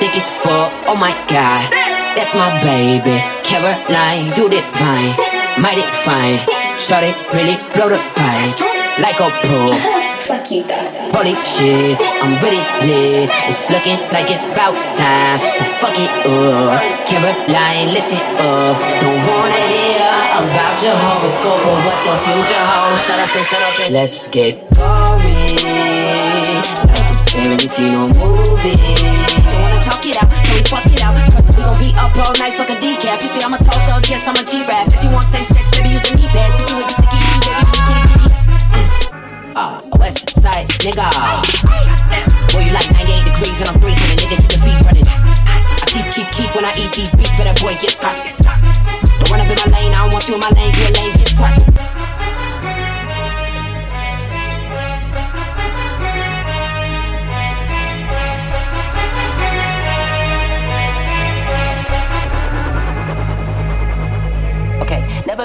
thick 0.00 0.16
as 0.16 0.28
fuck. 0.42 0.72
Oh 0.88 0.96
my 0.96 1.12
god, 1.28 1.68
that's 2.16 2.32
my 2.34 2.48
baby. 2.64 3.20
Caroline, 3.44 4.32
you 4.36 4.48
divine, 4.48 5.12
mighty 5.60 5.84
fine. 6.04 6.40
Shorty 6.80 7.12
really 7.36 7.56
blow 7.76 7.88
the 7.92 8.00
pine 8.16 8.50
like 8.98 9.20
a 9.20 9.28
pool. 9.46 9.72
Fuck 10.26 10.50
you, 10.50 10.62
Gaga. 10.62 11.12
Holy 11.12 11.34
shit, 11.44 11.98
I'm 12.22 12.38
really 12.42 12.62
lit. 12.88 13.30
It's 13.48 13.70
looking 13.70 13.98
like 14.14 14.30
it's 14.30 14.44
about 14.46 14.74
time 14.96 15.38
to 15.38 15.64
fuck 15.80 15.96
it 15.98 16.10
up. 16.26 16.80
Caroline, 17.06 17.92
listen 17.92 18.18
up. 18.40 18.76
Don't 19.02 19.22
wanna 19.28 19.62
hear 19.68 20.08
about 20.40 20.76
your 20.82 20.96
horoscope 20.96 21.62
or 21.66 21.78
what 21.86 21.98
the 22.06 22.14
future 22.24 22.64
holds. 22.70 23.02
Shut 23.04 23.18
up 23.18 23.36
and 23.36 23.46
shut 23.46 23.62
up 23.62 23.80
and 23.80 23.94
let's 23.94 24.28
get 24.28 24.54
gory. 24.74 25.01
Tarantino 27.32 28.12
movie. 28.12 28.76
Don't 28.76 29.62
wanna 29.64 29.80
talk 29.80 30.04
it 30.04 30.20
out, 30.20 30.28
can 30.28 30.52
we 30.52 30.62
fuck 30.68 30.84
it 30.84 31.00
out? 31.00 31.16
Cause 31.32 31.48
we 31.56 31.64
gon' 31.64 31.80
be 31.80 31.88
up 31.96 32.12
all 32.20 32.36
night, 32.36 32.52
fuck 32.60 32.68
a 32.68 32.76
decaf. 32.76 33.24
You 33.24 33.32
say 33.32 33.40
I'm 33.40 33.56
a 33.56 33.58
tall 33.64 33.80
dog, 33.88 34.04
yes, 34.04 34.28
I'm 34.28 34.36
a 34.36 34.44
G-Rap. 34.44 34.92
If 34.92 35.00
you 35.00 35.08
want 35.08 35.24
safe 35.24 35.48
sex, 35.48 35.64
baby, 35.72 35.96
use 35.96 36.04
the 36.04 36.12
knee. 36.12 36.28
If 36.28 36.68
you 36.68 36.76
with 36.76 36.92
the 36.92 36.94
sticky, 37.00 37.16
you 37.16 37.40
baby, 37.40 37.72
kitty, 37.72 38.04
kitty. 38.04 38.36
Ah, 39.56 39.80
a 39.80 39.96
west 39.96 40.28
side 40.44 40.68
nigga. 40.84 41.08
Boy, 42.52 42.68
you 42.68 42.72
like 42.76 42.92
98 43.00 43.24
degrees 43.24 43.58
and 43.64 43.68
I'm 43.72 43.80
breathing 43.80 44.12
a 44.12 44.16
nigga, 44.20 44.36
nigga 44.36 44.60
feet 44.60 44.80
running. 44.84 45.08
I 45.08 45.88
teeth 45.88 46.12
keep 46.12 46.28
keef 46.36 46.52
when 46.52 46.68
I 46.68 46.76
eat 46.76 46.92
these 46.92 47.16
beats, 47.16 47.32
but 47.32 47.48
that 47.48 47.56
boy 47.64 47.72
gets 47.80 47.96
hot. 47.96 48.12
Don't 49.08 49.32
run 49.32 49.40
up 49.40 49.48
in 49.48 49.56
my 49.56 49.68
lane, 49.72 49.96
I 49.96 50.04
don't 50.04 50.12
want 50.12 50.28
you 50.28 50.36
in 50.36 50.40
my 50.44 50.52
lane, 50.52 50.68
you 50.76 50.84
a 50.84 50.92
lane, 50.92 51.16
get 51.16 51.32
swat. 51.32 52.01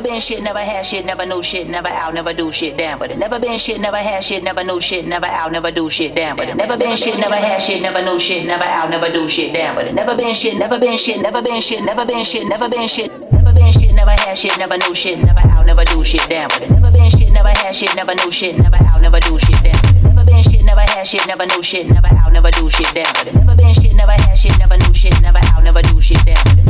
Been 0.08 0.22
shit, 0.22 0.42
never 0.42 0.60
had 0.60 0.86
shit, 0.86 1.06
never 1.06 1.26
knew 1.26 1.44
shit, 1.44 1.68
never 1.68 1.90
out, 1.90 2.14
never 2.14 2.34
do 2.34 2.52
shit, 2.52 2.78
damn. 2.78 2.98
But 3.00 3.12
it 3.12 3.18
never 3.18 3.40
been 3.40 3.58
shit, 3.58 3.82
never 3.82 3.98
had 3.98 4.24
shit, 4.24 4.44
never 4.44 4.64
knew 4.64 4.80
shit, 4.80 5.06
never 5.06 5.26
out, 5.26 5.52
never 5.52 5.72
do 5.72 5.90
shit, 5.90 6.16
damn. 6.16 6.38
But 6.38 6.48
it 6.48 6.56
never 6.56 6.78
been 6.78 6.96
shit, 6.96 7.20
never 7.20 7.36
had 7.36 7.62
shit, 7.62 7.82
never 7.82 8.02
knew 8.02 8.20
shit, 8.20 8.48
never 8.48 8.64
out, 8.64 8.90
never 8.90 9.10
do 9.12 9.28
shit, 9.28 9.54
damn. 9.54 9.76
But 9.76 9.88
it 9.88 9.94
never 9.94 10.16
been 10.16 10.34
shit, 10.34 10.58
never 10.58 10.80
been 10.80 10.98
shit, 10.98 11.22
never 11.22 11.42
been 11.42 11.62
shit, 11.62 11.84
never 11.84 12.06
been 12.06 12.24
shit, 12.24 12.48
never 12.48 12.70
been 12.70 12.88
shit, 12.88 13.12
never 13.32 13.54
been 13.54 13.72
shit, 13.72 13.94
never 13.94 14.12
had 14.12 14.38
shit, 14.38 14.58
never 14.58 14.78
knew 14.78 14.96
shit, 14.96 15.20
never 15.24 15.44
out, 15.52 15.66
never 15.66 15.84
do 15.84 16.04
shit, 16.04 16.24
damn. 16.30 16.48
But 16.50 16.62
it 16.64 16.72
never 16.72 16.92
been 16.92 17.10
shit, 17.10 17.32
never 17.34 17.50
had 17.50 17.76
shit, 17.76 17.94
never 17.96 18.16
knew 18.16 18.32
shit, 18.32 18.58
never 18.60 18.78
out, 18.80 19.02
never 19.02 19.20
do 19.20 19.38
shit, 19.38 19.60
damn. 19.64 19.80
But 19.84 19.92
it 19.92 20.04
never 20.04 20.24
been 20.24 20.42
shit, 20.44 20.64
never 20.64 20.82
had 20.82 21.04
shit, 21.04 21.28
never 21.28 21.46
knew 21.46 21.62
shit, 21.62 21.90
never 21.92 22.08
out, 22.08 22.32
never 22.32 22.52
do 22.52 22.70
shit, 22.70 22.88
damn. 22.96 23.12
But 23.12 23.28
it 23.28 23.36
never 23.36 23.56
been 23.56 23.74
shit, 23.74 23.94
never 23.96 24.16
had 24.16 24.36
shit, 24.40 24.56
never 24.58 24.78
knew 24.78 24.94
shit, 24.94 25.20
never 25.22 25.40
out, 25.52 25.64
never 25.64 25.82
do 25.82 26.00
shit, 26.00 26.24
damn. 26.24 26.40
But 26.48 26.60
it 26.60 26.67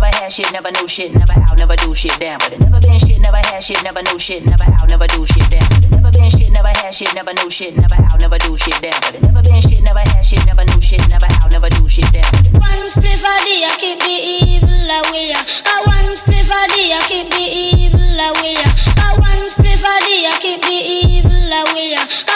never 0.00 0.16
had 0.16 0.32
shit, 0.32 0.50
never 0.52 0.72
knew 0.72 0.88
shit, 0.88 1.12
never 1.12 1.36
out, 1.36 1.58
never 1.58 1.76
do 1.76 1.94
shit, 1.94 2.16
damn. 2.18 2.38
But 2.40 2.52
it 2.56 2.60
never 2.60 2.80
been 2.80 2.98
shit, 2.98 3.20
never 3.20 3.36
had 3.36 3.60
shit, 3.60 3.82
never 3.84 4.02
knew 4.02 4.18
shit, 4.18 4.44
never 4.46 4.64
out, 4.64 4.88
never 4.88 5.06
do 5.06 5.26
shit, 5.26 5.44
damn. 5.50 5.68
But 5.68 5.84
it 5.84 5.90
never 5.92 6.10
been 6.10 6.30
shit, 6.30 6.48
never 6.52 6.72
had 6.72 6.94
shit, 6.94 7.12
never 7.14 7.34
knew 7.36 7.50
shit, 7.50 7.76
never 7.76 8.00
out, 8.08 8.20
never 8.20 8.38
do 8.38 8.56
shit, 8.56 8.80
damn. 8.80 8.96
But 9.04 9.14
it 9.16 9.22
never 9.22 9.42
been 9.44 9.60
shit, 9.60 9.82
never 9.84 10.00
had 10.00 10.24
shit, 10.24 10.40
never 10.46 10.64
knew 10.64 10.80
shit, 10.80 11.04
never 11.12 11.28
out, 11.28 11.52
never 11.52 11.68
do 11.68 11.84
shit, 11.84 12.08
damn. 12.16 12.24
One 12.56 12.80
spliff 12.88 13.20
a 13.20 13.32
day, 13.44 13.60
I 13.68 13.76
keep 13.76 14.00
the 14.00 14.16
evil 14.40 14.72
away. 14.72 15.36
A 15.36 15.74
one 15.84 16.08
spliff 16.16 16.48
a 16.48 16.60
day, 16.72 16.96
I 16.96 17.00
keep 17.04 17.28
the 17.28 17.44
evil 17.44 18.00
away. 18.00 18.56
A 18.56 19.20
one 19.20 19.44
spliff 19.52 19.84
a 19.84 19.94
day, 20.00 20.24
I 20.24 20.34
keep 20.40 20.62
the 20.64 20.80
evil 20.80 21.28
away. 21.28 22.29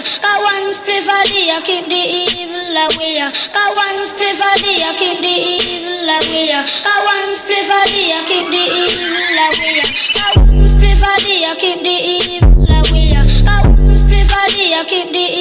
Got 0.00 0.38
one 0.40 0.72
split 0.72 1.04
for 1.04 1.22
thee, 1.28 1.50
I 1.52 1.60
keep 1.60 1.84
the 1.86 2.00
evil 2.00 2.76
away. 2.88 3.20
Got 3.52 3.76
one 3.76 4.00
split 4.06 4.36
for 4.36 4.54
thee, 4.62 4.80
I 4.80 4.96
keep 4.96 5.20
the 5.20 5.34
evil 5.34 6.08
away. 6.08 6.56
Got 6.84 7.00
one 7.04 7.34
split 7.34 7.64
for 7.68 7.84
thee, 7.92 8.12
I 8.12 8.24
keep 8.24 8.46
the 8.48 8.62
evil 8.64 9.20
away. 9.46 9.84
Got 10.16 10.36
one 10.48 10.68
split 10.68 10.90
I 11.02 11.54
keep 11.56 11.82
the 11.82 11.90
evil 11.90 12.64
away. 12.64 13.12
Got 13.44 13.66
one 13.66 13.96
split 13.96 14.26
for 14.28 14.46
thee, 14.52 14.74
I 14.74 14.84
keep 14.86 15.08
the 15.12 15.18
evil 15.18 15.28
away. 15.28 15.39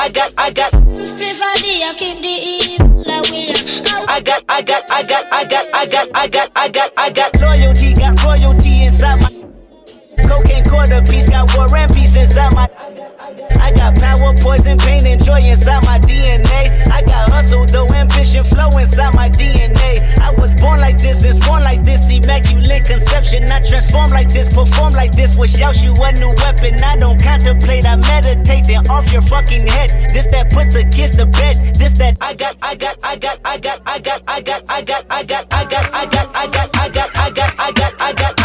I 0.00 0.08
got, 0.08 0.32
I 0.38 0.50
got, 0.50 0.72
Spliff 0.72 1.42
a 1.44 1.60
day, 1.60 1.84
I 1.84 1.92
keep 1.94 2.22
the 2.22 2.26
evil 2.26 3.02
away. 3.04 3.52
I 4.08 4.22
got, 4.22 4.42
I 4.48 4.62
got, 4.62 4.90
I 4.90 5.02
got, 5.02 5.30
I 5.30 5.44
got, 5.44 5.66
I 5.74 5.86
got, 5.86 6.08
I 6.14 6.26
got, 6.26 6.50
I 6.56 6.68
got, 6.70 6.92
I 6.96 7.10
got 7.10 7.38
loyalty, 7.38 7.94
got 7.96 8.24
royalty 8.24 8.84
inside 8.86 9.20
my 9.20 9.28
cocaine 10.26 10.64
quarter 10.64 11.02
piece, 11.02 11.28
got 11.28 11.54
war 11.54 11.66
and 11.76 11.92
peace 11.92 12.16
inside 12.16 12.54
my. 12.54 12.69
I 13.00 13.72
got 13.72 13.96
power, 13.96 14.34
poison, 14.36 14.76
pain, 14.76 15.06
and 15.06 15.22
joy 15.24 15.40
inside 15.40 15.84
my 15.84 15.98
DNA. 15.98 16.68
I 16.88 17.02
got 17.02 17.30
hustle, 17.30 17.64
though 17.66 17.88
ambition, 17.94 18.44
flow 18.44 18.68
inside 18.76 19.14
my 19.14 19.30
DNA. 19.30 20.04
I 20.20 20.30
was 20.32 20.54
born 20.54 20.80
like 20.80 20.98
this, 20.98 21.24
and 21.24 21.40
born 21.44 21.62
like 21.62 21.84
this, 21.84 22.10
immaculate 22.10 22.84
conception. 22.84 23.44
I 23.50 23.64
transform 23.64 24.10
like 24.10 24.28
this, 24.28 24.52
perform 24.52 24.92
like 24.92 25.12
this, 25.12 25.36
wish 25.38 25.60
out 25.62 25.80
you 25.82 25.94
a 25.94 26.12
new 26.12 26.34
weapon. 26.44 26.82
I 26.84 26.96
don't 26.96 27.22
contemplate, 27.22 27.86
I 27.86 27.96
meditate, 27.96 28.66
then 28.66 28.86
off 28.88 29.10
your 29.12 29.22
fucking 29.22 29.66
head. 29.66 29.90
This 30.12 30.26
that 30.32 30.50
put 30.50 30.68
the 30.72 30.84
kids 30.92 31.16
to 31.16 31.26
bed. 31.26 31.74
This 31.76 31.92
that 31.98 32.16
I 32.20 32.34
got, 32.34 32.56
I 32.60 32.74
got, 32.74 32.96
I 33.02 33.16
got, 33.16 33.38
I 33.44 33.58
got, 33.58 33.80
I 33.86 33.98
got, 33.98 34.22
I 34.28 34.40
got, 34.40 34.62
I 34.68 34.82
got, 34.82 35.04
I 35.10 35.22
got, 35.24 35.46
I 35.52 35.64
got, 35.64 35.94
I 35.94 36.06
got, 36.06 36.36
I 36.36 36.48
got, 36.48 36.76
I 36.76 36.88
got, 36.88 37.16
I 37.16 37.30
got, 37.30 37.54
I 37.58 37.72
got, 37.72 38.00
I 38.00 38.12
got, 38.12 38.39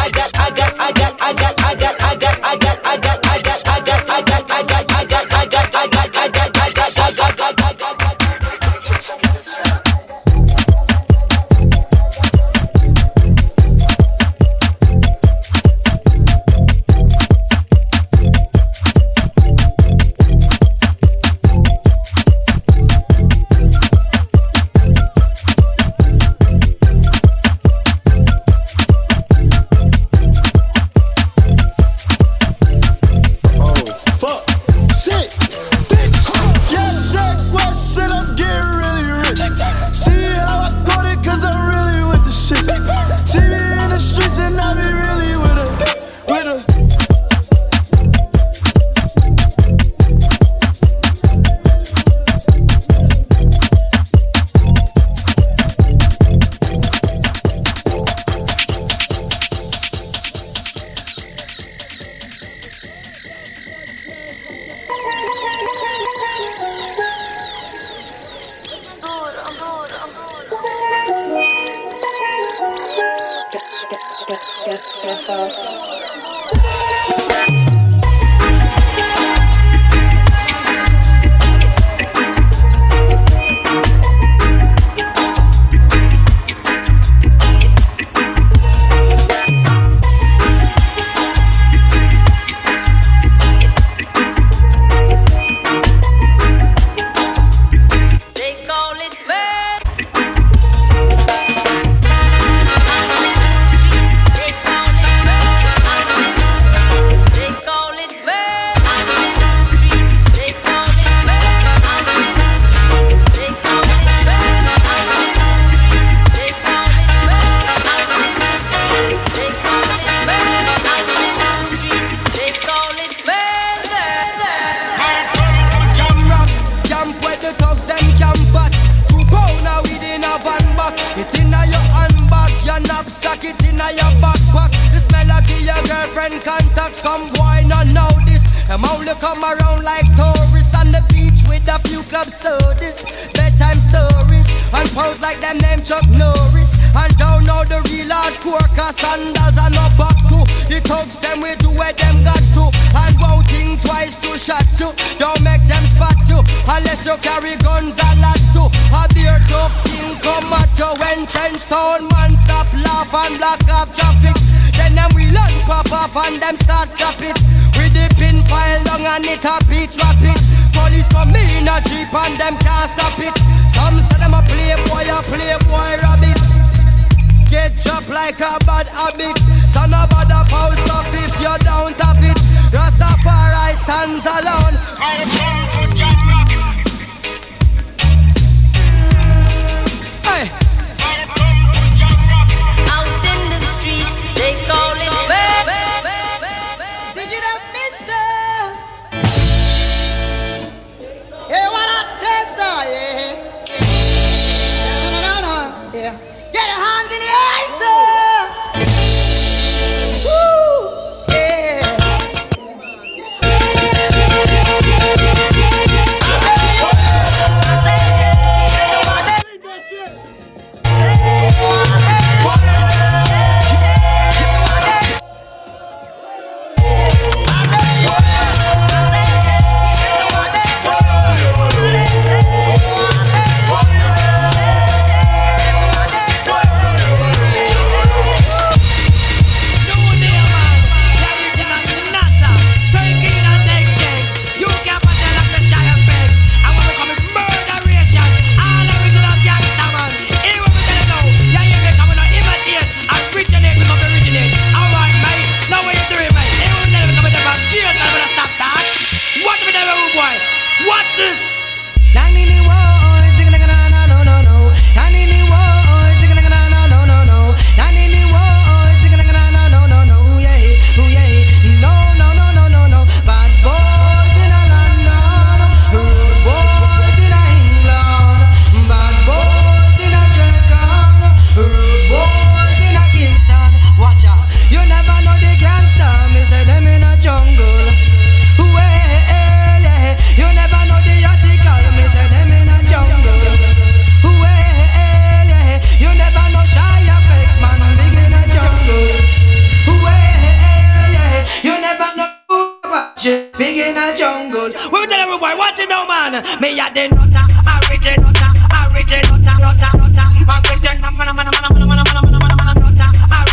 Me 306.35 306.75
a 306.77 306.91
the 306.91 307.07
nutter, 307.07 307.47
original 307.87 308.27
nutter, 308.27 308.51
original 308.91 309.39
nutter, 309.39 309.71
nutter, 309.71 309.95
nutter. 309.95 310.27
Original 310.43 310.99
nutter, 310.99 311.31
original 311.31 311.79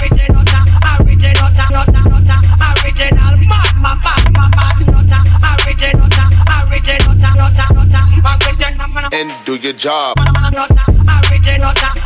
nutter, 0.03 0.67
original 1.07 1.51
nutter, 1.71 2.03
nutter. 2.11 2.39
Original 2.83 3.37
mad, 3.47 3.71
mad, 3.79 4.03
mad, 4.03 4.51
mad, 4.59 4.83
nutter. 4.91 5.23
Original 5.63 6.11
nutter, 6.11 6.27
original 6.75 7.15
nutter, 7.15 7.71
nutter, 7.71 8.11
nutter. 8.19 9.09
And 9.13 9.31
do 9.47 9.55
your 9.55 9.75
job. 9.75 10.19
Original 10.19 10.51
nutter. 11.71 12.02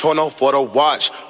Tono 0.00 0.30
for 0.30 0.52
the 0.52 0.62
watch, 0.62 1.10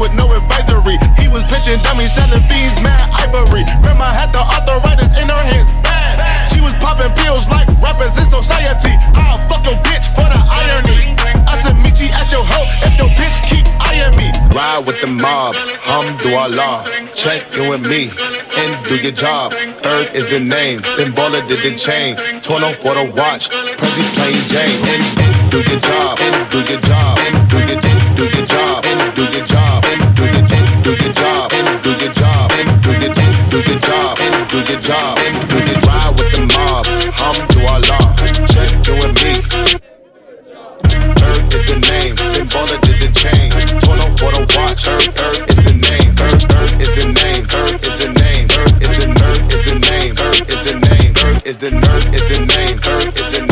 with 0.00 0.16
no 0.16 0.32
advisory. 0.32 0.96
He 1.20 1.28
was 1.28 1.44
pitching 1.52 1.76
dummies, 1.84 2.16
selling 2.16 2.40
fiends, 2.48 2.80
mad 2.80 3.04
ivory. 3.20 3.68
Grandma 3.84 4.08
had 4.08 4.32
the 4.32 4.40
arthritis 4.40 5.12
in 5.20 5.28
her 5.28 5.44
hands, 5.44 5.76
bad. 5.84 6.16
She 6.48 6.64
was 6.64 6.72
popping 6.80 7.12
pills 7.20 7.46
like 7.52 7.68
rappers 7.84 8.16
in 8.16 8.24
society. 8.32 8.96
I'll 9.12 9.36
fuck 9.46 9.62
your 9.68 9.76
bitch 9.84 10.08
for 10.16 10.24
the 10.24 10.40
irony. 10.40 11.12
I 11.44 11.54
said, 11.60 11.76
meet 11.84 12.00
you 12.00 12.08
at 12.16 12.32
your 12.32 12.40
hoe 12.42 12.64
if 12.88 12.96
your 12.96 13.12
bitch 13.12 13.44
keep 13.44 13.68
eyeing 13.84 14.16
me. 14.16 14.32
Ride 14.56 14.88
with 14.88 15.00
the 15.02 15.06
mob, 15.06 15.54
hum 15.84 16.16
do 16.24 16.34
Allah. 16.34 16.88
Check 17.14 17.52
in 17.52 17.68
with 17.68 17.82
me 17.82 18.10
and 18.56 18.70
do 18.88 18.96
your 18.96 19.12
job. 19.12 19.52
Third 19.84 20.16
is 20.16 20.26
the 20.26 20.40
name, 20.40 20.80
then 20.96 21.12
baller 21.12 21.46
did 21.46 21.62
the 21.62 21.76
chain. 21.76 22.16
Torno 22.40 22.72
for 22.72 22.94
the 22.94 23.04
watch, 23.12 23.50
Prezi 23.50 24.02
playing 24.16 24.46
Jane. 24.48 24.80
And, 24.88 25.20
and 25.20 25.39
do 25.50 25.58
your 25.58 25.80
job, 25.80 26.16
do 26.52 26.58
your 26.62 26.80
job, 26.80 27.18
do 27.48 27.58
your, 27.58 27.80
do 28.14 28.24
your 28.24 28.46
job, 28.46 28.84
do 29.16 29.22
your 29.24 29.44
job, 29.44 29.82
do 30.14 30.24
your, 30.24 30.46
do 30.84 30.92
your 30.94 31.12
job, 31.12 31.50
do 31.82 31.90
your 31.90 32.12
job, 32.12 32.50
do 32.82 32.92
your, 32.92 33.14
do 33.50 33.58
your 33.58 33.80
job, 33.80 34.16
do 34.48 34.58
your 34.58 34.80
job, 34.80 35.18
do 35.50 35.58
your 35.58 35.80
ride 35.82 36.14
with 36.16 36.30
the 36.30 36.40
mob. 36.54 36.86
Hum 37.18 37.34
do 37.50 37.66
Allah, 37.66 38.14
check 38.46 38.70
in 38.86 38.94
with 39.02 39.14
me. 39.22 39.42
Third 41.18 41.52
is 41.52 41.62
the 41.66 41.76
name, 41.90 42.14
then 42.14 42.46
baller 42.46 42.80
did 42.82 43.00
the 43.02 43.10
chain. 43.10 43.50
Torno 43.80 44.06
for 44.18 44.30
the 44.30 44.46
watch, 44.54 44.84
Third, 44.84 45.02
third 45.18 45.50
is 45.50 45.56
the 45.66 45.74
name, 45.74 46.14
third, 46.14 46.42
third 46.46 46.80
is 46.80 46.92
the 46.94 47.06
name, 47.10 47.44
third 47.46 47.74
is 47.84 47.94
the 47.98 48.08
name, 48.22 48.46
third 48.46 48.82
is 48.82 48.94
the 48.98 49.06
nerd 49.18 49.50
is 49.50 49.62
the 49.66 49.74
name, 49.90 50.14
third 50.14 50.48
is 50.48 50.60
the 50.62 50.74
name, 50.78 51.14
third 51.14 51.46
is 51.46 51.56
the 51.58 51.70
nerd 51.70 52.14
is 52.14 52.24
the 52.24 52.38
name, 52.38 52.78
third 52.78 53.18
is 53.18 53.26
the 53.26 53.40
name, 53.40 53.49